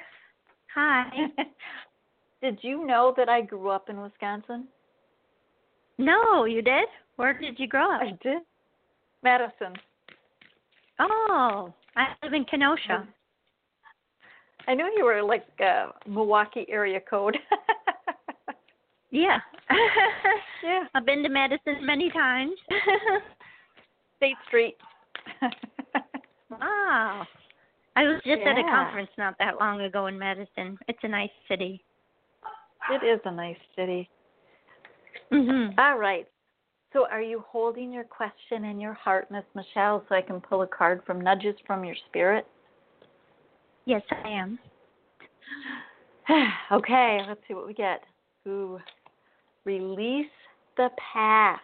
[0.74, 1.06] Hi.
[2.42, 4.68] Did you know that I grew up in Wisconsin?
[5.98, 6.88] No, you did?
[7.16, 8.02] Where did you grow up?
[8.02, 8.44] I did.
[9.24, 9.74] Madison.
[11.00, 13.08] Oh, I live in Kenosha.
[14.68, 17.38] I knew you were like uh, Milwaukee area code.
[19.12, 19.40] yeah.
[20.64, 20.84] yeah.
[20.94, 22.54] I've been to Madison many times.
[24.18, 24.76] State Street.
[26.52, 27.26] wow.
[27.96, 28.52] I was just yeah.
[28.52, 30.78] at a conference not that long ago in Madison.
[30.88, 31.84] It's a nice city.
[32.92, 34.10] It is a nice city.
[35.32, 35.78] Mm-hmm.
[35.80, 36.28] All right.
[36.94, 40.62] So, are you holding your question in your heart, Miss Michelle, so I can pull
[40.62, 42.48] a card from Nudges from Your Spirit?
[43.86, 44.60] Yes, I am.
[46.72, 48.04] okay, let's see what we get.
[48.48, 48.80] Ooh,
[49.66, 50.26] release
[50.78, 51.62] the past.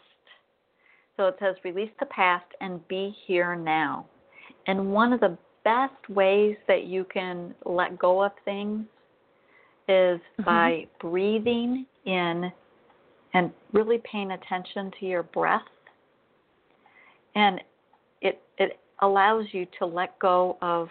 [1.15, 4.05] So it says release the past and be here now.
[4.67, 8.85] And one of the best ways that you can let go of things
[9.87, 10.43] is mm-hmm.
[10.43, 12.51] by breathing in
[13.33, 15.61] and really paying attention to your breath.
[17.35, 17.59] And
[18.21, 20.89] it it allows you to let go of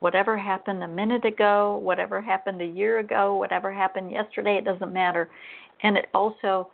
[0.00, 4.92] whatever happened a minute ago, whatever happened a year ago, whatever happened yesterday, it doesn't
[4.92, 5.28] matter.
[5.82, 6.70] And it also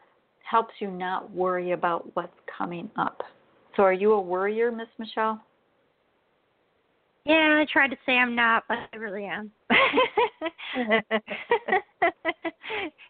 [0.48, 3.22] helps you not worry about what's coming up.
[3.76, 5.42] So are you a worrier, Miss Michelle?
[7.26, 9.50] Yeah, I try to say I'm not, but I really am.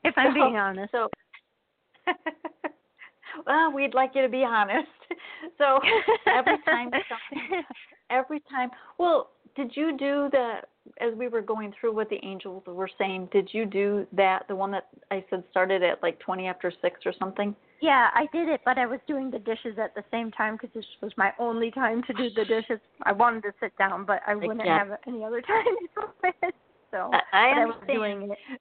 [0.04, 0.90] if I'm being honest.
[0.90, 1.10] So,
[3.46, 4.88] well, we'd like you to be honest.
[5.58, 5.78] So
[6.26, 7.62] every time something,
[8.10, 8.70] every time.
[8.98, 10.56] Well, did you do the
[11.00, 13.28] as we were going through what the angels were saying?
[13.32, 14.46] Did you do that?
[14.48, 17.54] The one that I said started at like twenty after six or something.
[17.80, 20.70] Yeah, I did it, but I was doing the dishes at the same time because
[20.74, 22.80] this was my only time to do the dishes.
[23.02, 24.78] I wanted to sit down, but I wouldn't yeah.
[24.78, 26.54] have any other time to do it.
[26.90, 27.62] So I, I.
[27.62, 28.60] I was doing it.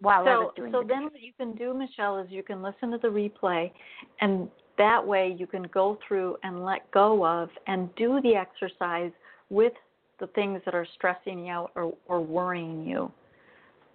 [0.00, 1.12] while so, I was doing so the then dishes.
[1.12, 3.70] what you can do, Michelle, is you can listen to the replay,
[4.20, 9.12] and that way you can go through and let go of and do the exercise
[9.50, 9.72] with
[10.20, 13.10] the things that are stressing you out or, or worrying you.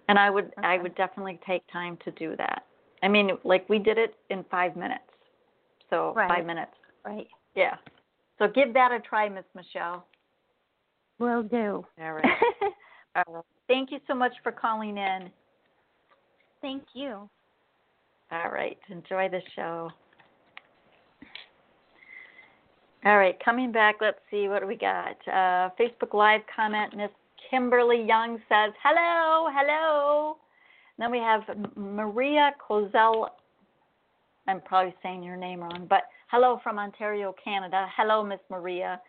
[0.08, 2.64] And I would I would definitely take time to do that.
[3.02, 5.04] I mean, like we did it in five minutes.
[5.88, 6.28] So Right.
[6.28, 6.72] five minutes.
[7.04, 7.28] Right.
[7.54, 7.76] Yeah.
[8.38, 10.06] So give that a try, Miss Michelle.
[11.18, 11.86] Will do.
[12.00, 12.24] All right.
[13.16, 13.44] All right.
[13.68, 15.30] Thank you so much for calling in.
[16.60, 17.28] Thank you.
[18.32, 18.78] All right.
[18.88, 19.90] Enjoy the show.
[23.04, 23.36] All right.
[23.42, 25.16] Coming back, let's see what we got.
[25.26, 27.10] Uh, Facebook Live comment Miss
[27.50, 30.36] Kimberly Young says, hello, hello.
[30.98, 31.40] Then we have
[31.76, 33.28] Maria Kozel.
[34.46, 37.86] I'm probably saying your name wrong, but hello from Ontario, Canada.
[37.96, 39.00] Hello, Miss Maria.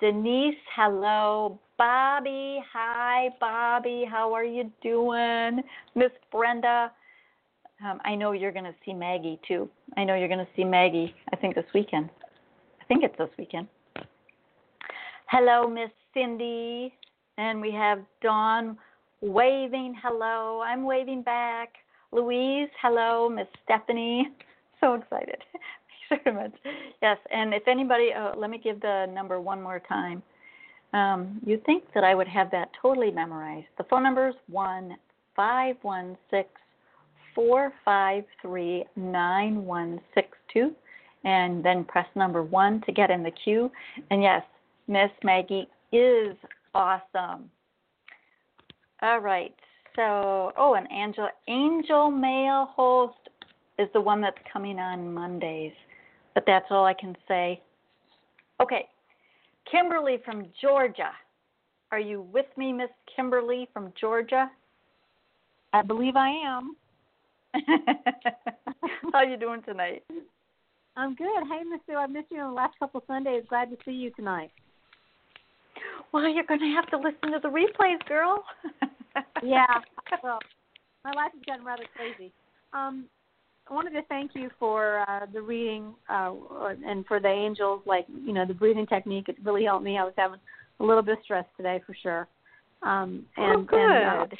[0.00, 1.60] Denise, hello.
[1.76, 4.06] Bobby, hi, Bobby.
[4.10, 5.62] How are you doing?
[5.94, 6.90] Miss Brenda,
[7.84, 9.68] um, I know you're going to see Maggie too.
[9.96, 11.14] I know you're going to see Maggie.
[11.32, 12.08] I think this weekend.
[12.84, 13.66] I think it's this weekend.
[15.26, 16.92] Hello, Miss Cindy.
[17.38, 18.76] And we have Dawn
[19.22, 20.60] waving hello.
[20.60, 21.70] I'm waving back.
[22.12, 23.28] Louise, hello.
[23.28, 24.28] Miss Stephanie.
[24.80, 25.38] So excited.
[26.10, 26.52] Thank you so much.
[27.00, 30.22] yes, and if anybody, oh, let me give the number one more time.
[30.92, 33.68] Um, you think that I would have that totally memorized.
[33.78, 34.96] The phone number is 1
[35.36, 36.44] 516
[37.34, 40.74] 453 9162
[41.24, 43.70] and then press number one to get in the queue.
[44.10, 44.42] And yes,
[44.86, 46.36] Miss Maggie is
[46.74, 47.50] awesome.
[49.02, 49.54] All right.
[49.96, 53.14] So, oh, and Angel Angel Mail host
[53.78, 55.72] is the one that's coming on Mondays,
[56.34, 57.62] but that's all I can say.
[58.60, 58.88] Okay,
[59.70, 61.10] Kimberly from Georgia.
[61.92, 64.50] Are you with me, Miss Kimberly from Georgia?
[65.72, 66.76] I believe I am.
[69.12, 70.02] How are you doing tonight?
[70.96, 71.26] I'm good.
[71.50, 73.44] Hey, Miss Sue, I missed you on the last couple Sundays.
[73.48, 74.50] Glad to see you tonight.
[76.12, 78.44] Well, you're going to have to listen to the replays, girl.
[79.44, 79.66] Yeah.
[80.24, 80.40] well,
[81.04, 82.32] my life has gotten rather crazy.
[82.72, 83.04] Um,
[83.70, 86.32] I wanted to thank you for uh, the reading uh,
[86.84, 89.28] and for the angels, like you know the breathing technique.
[89.28, 89.98] It really helped me.
[89.98, 90.40] I was having
[90.80, 92.26] a little bit of stress today for sure.
[92.82, 93.78] Um, and, oh, good.
[93.78, 94.36] And, uh,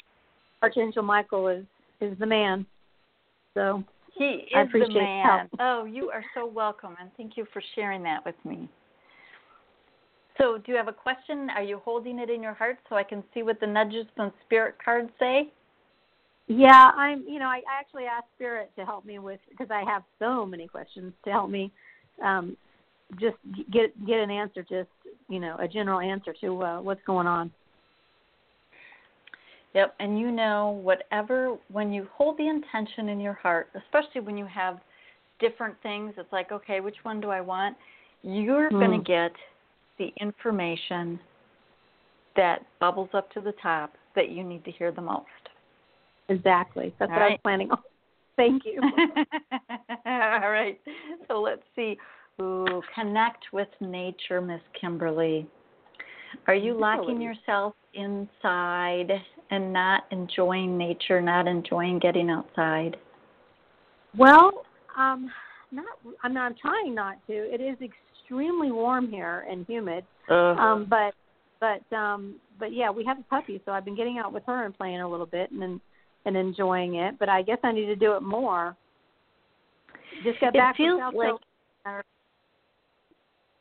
[0.61, 1.65] Archangel Michael is
[2.01, 2.65] is the man.
[3.53, 3.83] So
[4.17, 5.49] he is I the man.
[5.59, 8.69] Oh, you are so welcome, and thank you for sharing that with me.
[10.37, 11.49] So, do you have a question?
[11.55, 14.33] Are you holding it in your heart so I can see what the nudges from
[14.45, 15.49] spirit cards say?
[16.47, 17.23] Yeah, I'm.
[17.27, 20.45] You know, I, I actually asked Spirit to help me with because I have so
[20.45, 21.71] many questions to help me
[22.23, 22.55] um,
[23.19, 23.37] just
[23.71, 24.89] get get an answer, just
[25.27, 27.51] you know, a general answer to uh, what's going on.
[29.75, 34.37] Yep, and you know, whatever, when you hold the intention in your heart, especially when
[34.37, 34.79] you have
[35.39, 37.75] different things, it's like, okay, which one do I want?
[38.23, 38.79] You're Hmm.
[38.79, 39.33] going to get
[39.99, 41.19] the information
[42.37, 45.25] that bubbles up to the top that you need to hear the most.
[46.29, 46.93] Exactly.
[46.97, 47.43] That's All what I was right.
[47.43, 47.77] planning on.
[48.37, 48.81] Thank you.
[50.05, 50.79] All right.
[51.27, 51.97] So let's see.
[52.41, 55.47] Ooh, connect with nature, Miss Kimberly.
[56.47, 59.09] Are you locking yourself inside
[59.51, 62.97] and not enjoying nature, not enjoying getting outside?
[64.17, 64.65] well,
[64.97, 65.29] um,
[65.71, 65.85] not.
[66.23, 67.33] I'm not I'm trying not to.
[67.33, 70.05] It is extremely warm here and humid.
[70.29, 71.13] Um, but
[71.59, 74.65] but um, but yeah, we have a puppy, so I've been getting out with her
[74.65, 75.79] and playing a little bit and
[76.25, 77.19] and, enjoying it.
[77.19, 78.75] But I guess I need to do it more.
[80.23, 81.27] Just got It back feels from South like-
[81.83, 82.03] Carolina.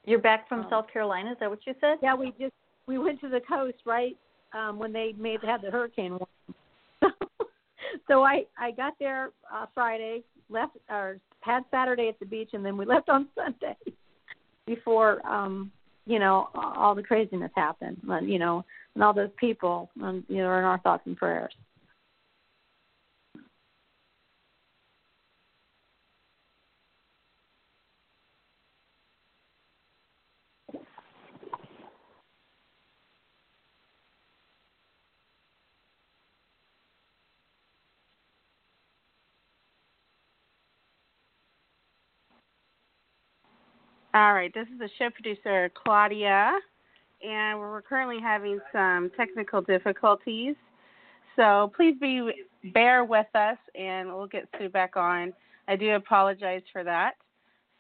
[0.07, 0.71] You're back from Oh.
[0.71, 1.99] South Carolina, is that what you said?
[2.03, 2.53] Yeah, we just
[2.87, 4.17] we went to the coast right
[4.53, 6.59] um, when they made had the hurricane warning.
[8.09, 12.65] so I I got there uh, Friday, left or had Saturday at the beach, and
[12.65, 13.77] then we left on Sunday
[14.67, 15.71] before um,
[16.07, 17.99] you know all the craziness happened.
[18.23, 18.65] You know,
[18.95, 21.53] and all those people, um, you know, are in our thoughts and prayers.
[44.15, 46.57] All right, this is the show producer Claudia,
[47.21, 50.55] and we're currently having some technical difficulties.
[51.35, 52.31] So please be
[52.73, 55.33] bear with us, and we'll get Sue back on.
[55.67, 57.15] I do apologize for that.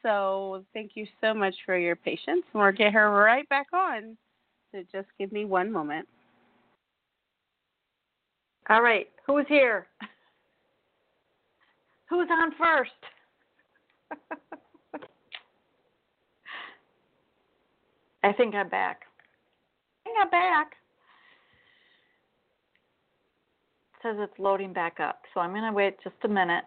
[0.02, 4.16] So thank you so much for your patience, and we'll get her right back on.
[4.72, 6.08] So just give me one moment.
[8.70, 9.06] All right.
[9.24, 9.86] Who's here?
[12.10, 12.90] Who's on first?
[18.24, 19.02] I think I'm back.
[20.00, 20.72] I think I'm back.
[23.92, 26.64] It says it's loading back up, so I'm going to wait just a minute.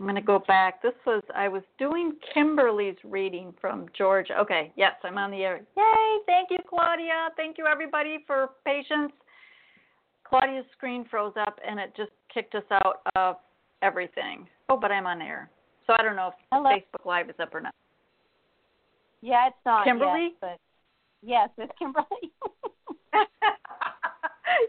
[0.00, 0.82] I'm going to go back.
[0.82, 4.38] This was, I was doing Kimberly's reading from Georgia.
[4.40, 5.60] Okay, yes, I'm on the air.
[5.76, 6.18] Yay!
[6.26, 7.28] Thank you, Claudia.
[7.36, 9.12] Thank you, everybody, for patience.
[10.24, 13.36] Claudia's screen froze up and it just kicked us out of
[13.82, 14.46] everything.
[14.68, 15.50] Oh, but I'm on air.
[15.86, 16.70] So I don't know if Hello.
[16.70, 17.74] Facebook Live is up or not.
[19.20, 19.84] Yeah, it's not.
[19.84, 20.30] Kimberly?
[20.30, 20.58] Yet, but
[21.22, 22.06] yes, it's Kimberly.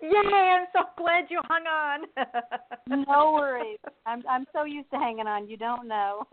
[0.02, 2.06] Yay, I'm so glad you hung on.
[3.08, 3.80] no worries.
[4.06, 5.48] I'm I'm so used to hanging on.
[5.48, 6.24] You don't know.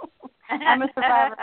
[0.50, 1.36] I'm a survivor.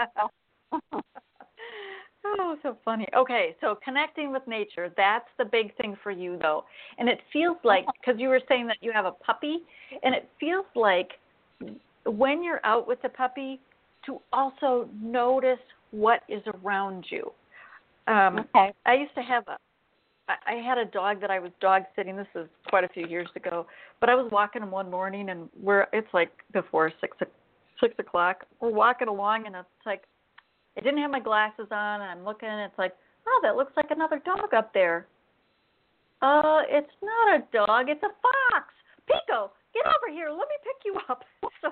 [2.26, 3.08] oh, so funny.
[3.16, 6.64] Okay, so connecting with nature, that's the big thing for you though.
[6.98, 9.64] And it feels like cuz you were saying that you have a puppy
[10.04, 11.20] and it feels like
[12.06, 13.60] when you're out with the puppy
[14.06, 15.60] to also notice
[15.94, 17.32] what is around you.
[18.08, 18.74] Um okay.
[18.86, 19.58] I used to have a
[20.28, 22.16] I had a dog that I was dog sitting.
[22.16, 23.68] This is quite a few years ago,
[24.00, 27.18] but I was walking him one morning, and we're it's like before six
[27.82, 28.46] six o'clock.
[28.62, 30.04] We're walking along, and it's like
[30.78, 32.94] I didn't have my glasses on, and I'm looking, and it's like,
[33.28, 35.08] oh, that looks like another dog up there.
[36.22, 38.74] Uh, it's not a dog, it's a fox.
[39.06, 40.30] Pico, get over here.
[40.30, 41.24] Let me pick you up.
[41.62, 41.70] So,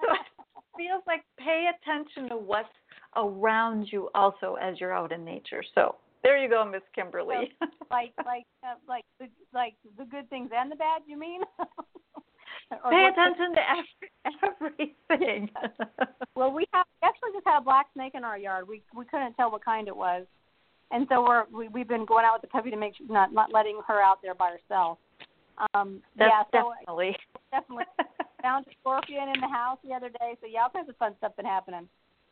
[0.00, 0.20] so it
[0.78, 2.68] feels like pay attention to what's
[3.16, 5.62] around you also as you're out in nature.
[5.74, 7.52] So there you go, Miss Kimberly.
[7.90, 11.02] like like uh, like the like the good things and the bad.
[11.06, 11.40] You mean?
[12.90, 15.50] Pay attention to every, everything.
[16.34, 18.68] Well, we have we actually just had a black snake in our yard.
[18.68, 20.26] We we couldn't tell what kind it was,
[20.90, 23.32] and so we're we, we've been going out with the puppy to make sure not
[23.32, 24.98] not letting her out there by herself.
[25.72, 27.16] Um, That's yeah, so definitely.
[27.50, 27.84] definitely
[28.42, 30.36] found a scorpion in the house the other day.
[30.40, 31.88] So yeah, all kinds of fun stuff been happening.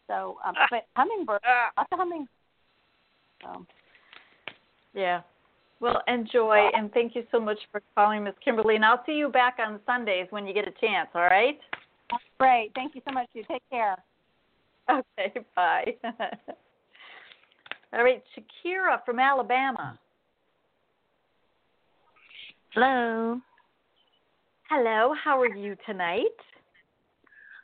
[0.06, 1.40] So, um, but hummingbird,
[1.76, 2.30] lots of hummingbirds.
[3.42, 3.66] So,
[4.94, 5.22] yeah.
[5.80, 8.76] Well, enjoy, and thank you so much for calling, Miss Kimberly.
[8.76, 11.08] And I'll see you back on Sundays when you get a chance.
[11.14, 11.58] All right?
[12.38, 12.70] great.
[12.74, 13.28] Thank you so much.
[13.34, 13.96] You take care.
[14.90, 15.40] Okay.
[15.56, 15.94] Bye.
[17.92, 19.98] all right, Shakira from Alabama.
[22.72, 23.40] Hello.
[24.68, 25.14] Hello.
[25.22, 26.24] How are you tonight?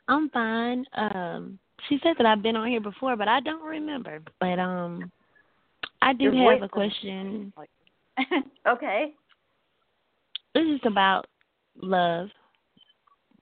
[0.07, 0.85] I'm fine.
[0.93, 4.19] Um she said that I've been on here before, but I don't remember.
[4.39, 5.11] But um
[6.01, 7.53] I do Your have a question.
[8.67, 9.13] okay.
[10.53, 11.27] This is about
[11.81, 12.29] love.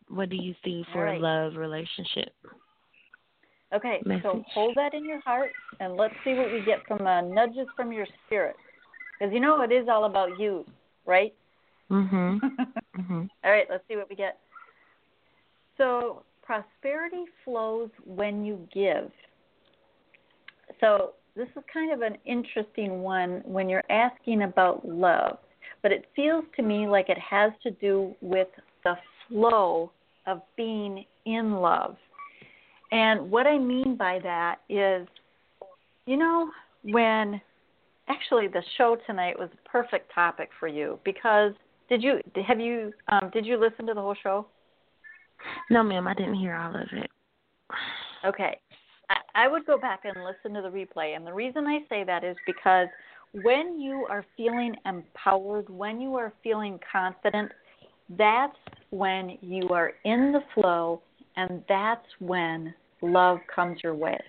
[0.10, 1.20] What do you see for right.
[1.20, 2.34] a love relationship?
[3.72, 7.22] Okay, so hold that in your heart and let's see what we get from uh,
[7.22, 8.56] nudges from your spirit.
[9.20, 10.66] Because you know it is all about you,
[11.06, 11.34] right?
[11.92, 12.40] Mhm.
[12.98, 13.30] Mhm.
[13.44, 14.40] all right, let's see what we get.
[15.78, 19.12] So, prosperity flows when you give.
[20.80, 25.38] So, this is kind of an interesting one when you're asking about love,
[25.84, 28.48] but it feels to me like it has to do with
[28.84, 28.96] the
[29.28, 29.92] flow
[30.26, 31.98] of being in love.
[32.92, 35.08] And what I mean by that is,
[36.08, 36.50] you know,
[36.84, 37.40] when
[38.08, 41.54] actually the show tonight was a perfect topic for you because
[41.90, 44.48] did you have you um, did you listen to the whole show?
[45.70, 47.10] No, ma'am, I didn't hear all of it.
[48.26, 48.60] Okay.
[49.10, 51.16] I, I would go back and listen to the replay.
[51.16, 52.88] And the reason I say that is because
[53.32, 57.52] when you are feeling empowered, when you are feeling confident,
[58.18, 58.58] that's
[58.90, 61.02] when you are in the flow
[61.36, 64.20] and that's when love comes your way.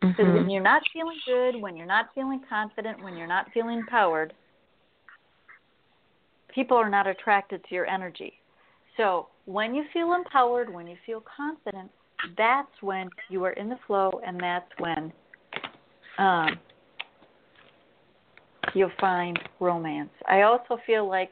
[0.00, 0.52] Because when Mhm.
[0.52, 4.34] you're not feeling good, when you're not feeling confident, when you're not feeling empowered,
[6.48, 8.39] people are not attracted to your energy.
[9.00, 11.90] So when you feel empowered, when you feel confident,
[12.36, 15.10] that's when you are in the flow, and that's when
[16.18, 16.58] um,
[18.74, 20.10] you'll find romance.
[20.28, 21.30] I also feel like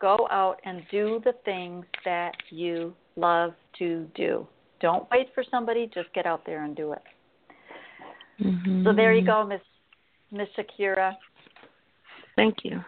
[0.00, 4.46] go out and do the things that you love to do.
[4.80, 7.02] Don't wait for somebody, just get out there and do it.
[8.40, 8.84] Mhm.
[8.84, 9.60] So there you go, Miss
[10.30, 11.16] Miss Shakira.
[12.36, 12.84] Thank you.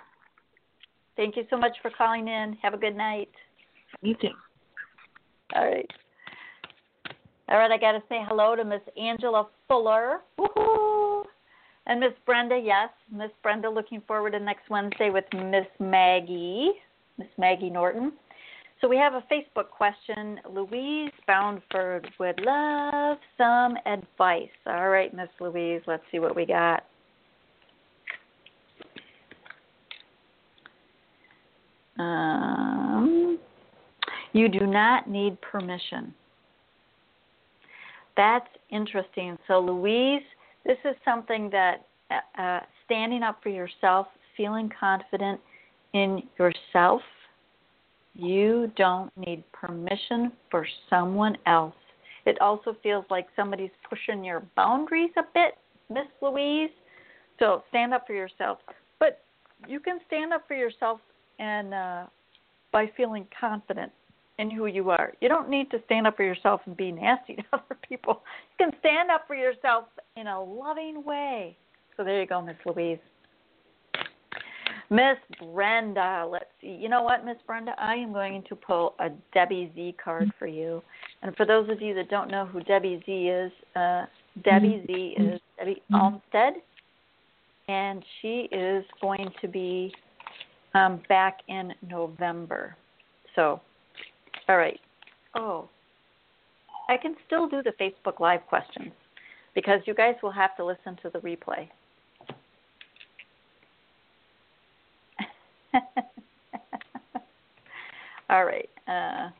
[1.16, 2.56] Thank you so much for calling in.
[2.62, 3.28] Have a good night.
[4.02, 4.28] You too.
[5.54, 5.90] All right.
[7.48, 10.20] All right, I got to say hello to Miss Angela Fuller.
[10.38, 11.24] Woohoo!
[11.86, 16.70] And Miss Brenda, yes, Miss Brenda looking forward to next Wednesday with Miss Maggie,
[17.18, 18.12] Miss Maggie Norton.
[18.80, 20.40] So we have a Facebook question.
[20.48, 24.48] Louise Boundford would love some advice.
[24.66, 26.84] All right, Miss Louise, let's see what we got.
[31.98, 32.79] Um,
[34.32, 36.14] You do not need permission.
[38.16, 39.38] That's interesting.
[39.48, 40.22] So, Louise,
[40.64, 44.06] this is something that uh, uh, standing up for yourself,
[44.36, 45.40] feeling confident
[45.92, 47.02] in yourself,
[48.14, 51.74] you don't need permission for someone else.
[52.26, 55.54] It also feels like somebody's pushing your boundaries a bit,
[55.88, 56.70] Miss Louise.
[57.38, 58.58] So stand up for yourself.
[58.98, 59.22] But
[59.66, 61.00] you can stand up for yourself
[61.38, 62.06] and uh,
[62.72, 63.90] by feeling confident
[64.40, 65.12] in who you are.
[65.20, 68.22] You don't need to stand up for yourself and be nasty to other people.
[68.58, 69.84] You can stand up for yourself
[70.16, 71.56] in a loving way.
[71.96, 72.98] So there you go, Miss Louise.
[74.92, 75.18] Miss
[75.52, 76.76] Brenda, let's see.
[76.80, 77.74] You know what, Miss Brenda?
[77.78, 80.82] I am going to pull a Debbie Z card for you.
[81.22, 84.06] And for those of you that don't know who Debbie Z is, uh,
[84.42, 86.54] Debbie Z is Debbie Olmsted,
[87.68, 89.92] and she is going to be
[90.74, 92.76] um, back in November.
[93.36, 93.60] So,
[94.50, 94.80] all right.
[95.36, 95.68] Oh,
[96.88, 98.90] I can still do the Facebook Live questions
[99.54, 101.68] because you guys will have to listen to the replay.
[108.28, 108.68] All right.
[108.88, 109.30] Uh,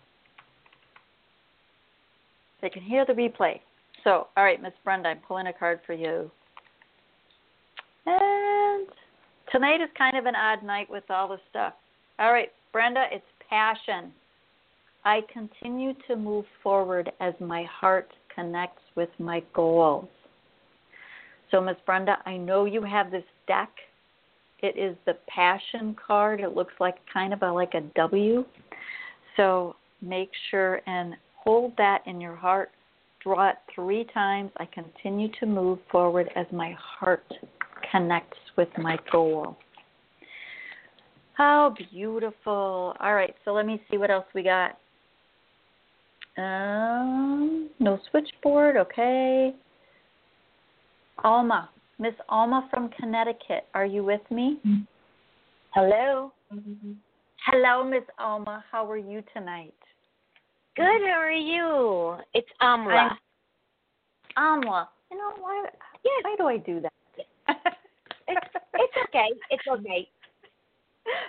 [2.63, 3.59] they can hear the replay.
[4.05, 6.31] So, all right, Miss Brenda, I'm pulling a card for you.
[8.07, 8.87] And
[9.51, 11.75] tonight is kind of an odd night with all the stuff.
[12.21, 14.13] All right, Brenda, it's passion.
[15.05, 20.09] I continue to move forward as my heart connects with my goals.
[21.51, 21.77] So, Ms.
[21.85, 23.71] Brenda, I know you have this deck
[24.63, 26.41] it is the passion card.
[26.41, 28.45] It looks like kind of a, like a W.
[29.37, 32.71] So make sure and hold that in your heart.
[33.23, 34.51] Draw it three times.
[34.59, 37.25] I continue to move forward as my heart
[37.91, 39.57] connects with my goal.
[41.35, 42.95] How beautiful.
[43.01, 44.79] All right, so let me see what else we got.
[46.41, 49.55] Um, no switchboard, okay.
[51.23, 51.69] Alma,
[51.99, 54.59] Miss Alma from Connecticut, are you with me?
[55.75, 56.33] Hello.
[57.47, 58.65] Hello, Miss Alma.
[58.71, 59.75] How are you tonight?
[60.77, 60.85] Good.
[60.85, 62.17] How are you?
[62.33, 63.11] It's Amla.
[64.39, 64.87] Amla.
[65.11, 65.67] You know why?
[66.05, 66.23] Yes.
[66.23, 66.93] Why do I do that?
[68.29, 69.29] it's, it's okay.
[69.51, 70.09] It's okay.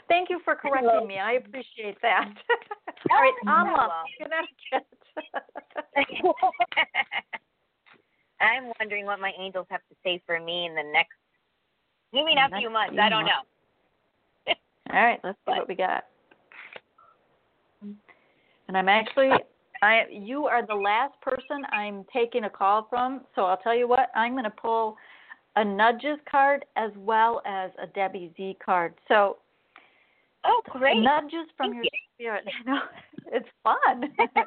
[0.07, 1.05] Thank you for correcting Hello.
[1.05, 1.19] me.
[1.19, 2.29] I appreciate that.
[3.11, 5.00] All right, Amla, Connecticut.
[8.41, 11.17] I'm wondering what my angels have to say for me in the next,
[12.11, 12.97] maybe not a few months.
[12.99, 13.41] I don't know.
[14.93, 16.05] All right, let's see what we got.
[18.67, 19.31] And I'm actually,
[19.81, 23.21] I you are the last person I'm taking a call from.
[23.35, 24.97] So I'll tell you what, I'm going to pull
[25.55, 28.93] a nudges card as well as a Debbie Z card.
[29.07, 29.37] So
[30.43, 30.97] Oh, great.
[30.97, 31.85] nudges from Thank your
[32.15, 32.45] spirit.
[32.65, 32.79] No,
[33.31, 34.03] it's fun.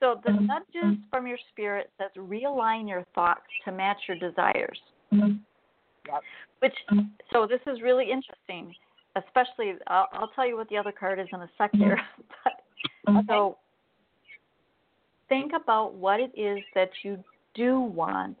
[0.00, 0.46] so the mm-hmm.
[0.46, 4.78] nudges from your spirit says realign your thoughts to match your desires.
[5.12, 5.36] Mm-hmm.
[6.06, 6.22] Yep.
[6.60, 7.06] Which mm-hmm.
[7.32, 8.74] so this is really interesting,
[9.16, 11.98] especially I'll, I'll tell you what the other card is in a sec here.
[13.04, 13.58] but so
[15.28, 17.22] think about what it is that you
[17.54, 18.38] do want.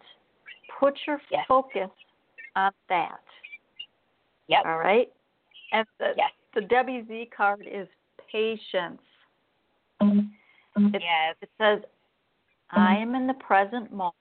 [0.78, 1.44] Put your Yes.
[1.46, 1.90] focus
[2.56, 3.20] on that.
[4.48, 4.66] Yep.
[4.66, 5.12] All right.
[5.72, 6.32] And the, Yes.
[6.54, 7.88] the Debbie Z card is
[8.30, 9.00] patience.
[10.02, 11.36] It, Yes.
[11.40, 11.80] it says,
[12.70, 14.14] I am in the present moment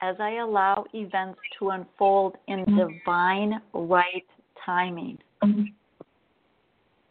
[0.00, 4.26] as I allow events to unfold in divine right
[4.64, 5.18] timing.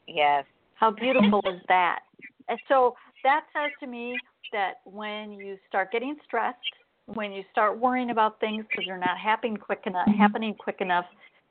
[0.07, 0.45] Yes.
[0.75, 1.99] How beautiful is that?
[2.47, 4.17] And so that says to me
[4.51, 6.57] that when you start getting stressed,
[7.07, 11.05] when you start worrying about things because they're not happening quick enough, happening quick enough,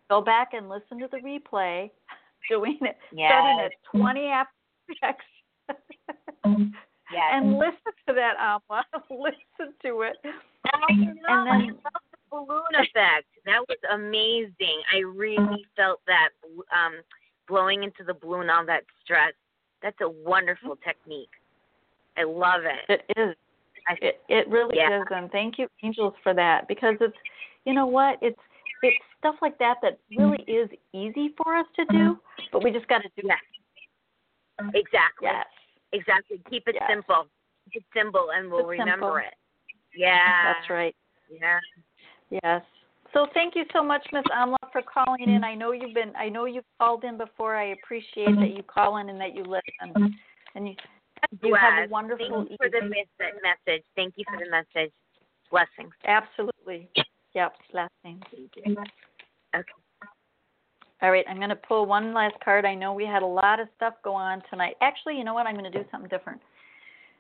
[0.09, 1.91] go back and listen to the replay,
[2.49, 3.72] doing it, starting Yes.
[3.93, 4.53] at 20 after
[4.89, 5.24] six,
[6.45, 7.30] Yes.
[7.32, 8.84] and listen to that Alma.
[9.11, 10.16] listen to it.
[10.24, 13.26] And I then- the balloon effect.
[13.47, 14.82] That was amazing.
[14.92, 16.30] I really felt that
[16.72, 16.95] um
[17.47, 19.32] blowing into the balloon, all that stress.
[19.82, 21.28] That's a wonderful technique.
[22.16, 23.03] I love it.
[23.09, 23.36] It is.
[23.86, 25.03] I, It it really Yeah.
[25.03, 27.16] is, and thank you, angels, for that because it's,
[27.66, 28.38] you know what, it's
[28.82, 32.18] it's stuff like that that really is easy for us to do,
[32.51, 33.38] but we just got to do Yes.
[34.74, 35.28] exactly.
[35.28, 35.47] Yes,
[35.95, 36.40] Exactly.
[36.51, 37.26] Keep it simple.
[37.72, 39.09] Keep it simple, and we'll Keep it simple.
[39.09, 39.34] remember it.
[39.95, 40.53] Yeah.
[40.55, 40.95] that's right.
[41.30, 41.61] Yeah.
[42.30, 42.62] Yes.
[43.12, 45.45] So thank you so much, Miss Amla, for calling in.
[45.45, 47.55] I know you've been, I know you've called in before.
[47.55, 50.12] I appreciate that you call in and that you listen,
[50.57, 50.74] and you
[51.42, 53.05] you have a wonderful Thank you for the evening.
[53.20, 53.84] mes- message.
[53.95, 54.92] Thank you for the message.
[55.51, 55.95] Blessings.
[56.07, 56.88] Absolutely.
[57.34, 57.55] Yep.
[57.72, 58.22] Blessings.
[59.55, 59.84] Okay.
[61.05, 62.65] All right, I'm going to pull one last card.
[62.65, 64.77] I know we had a lot of stuff go on tonight.
[64.81, 65.47] Actually, you know what?
[65.47, 66.41] I'm going to do something different.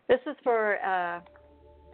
[0.08, 1.20] This is for uh,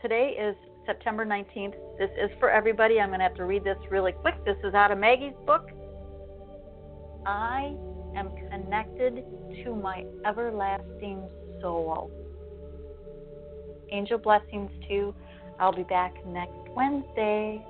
[0.00, 0.54] today is
[0.86, 1.74] September 19th.
[1.98, 3.00] This is for everybody.
[3.00, 4.36] I'm going to have to read this really quick.
[4.44, 5.68] This is out of Maggie's book.
[7.26, 7.74] I
[8.14, 9.24] am connected
[9.64, 11.28] to my everlasting
[11.60, 12.08] soul.
[13.90, 15.14] Angel blessings to you.
[15.58, 17.60] I'll be back next Wednesday.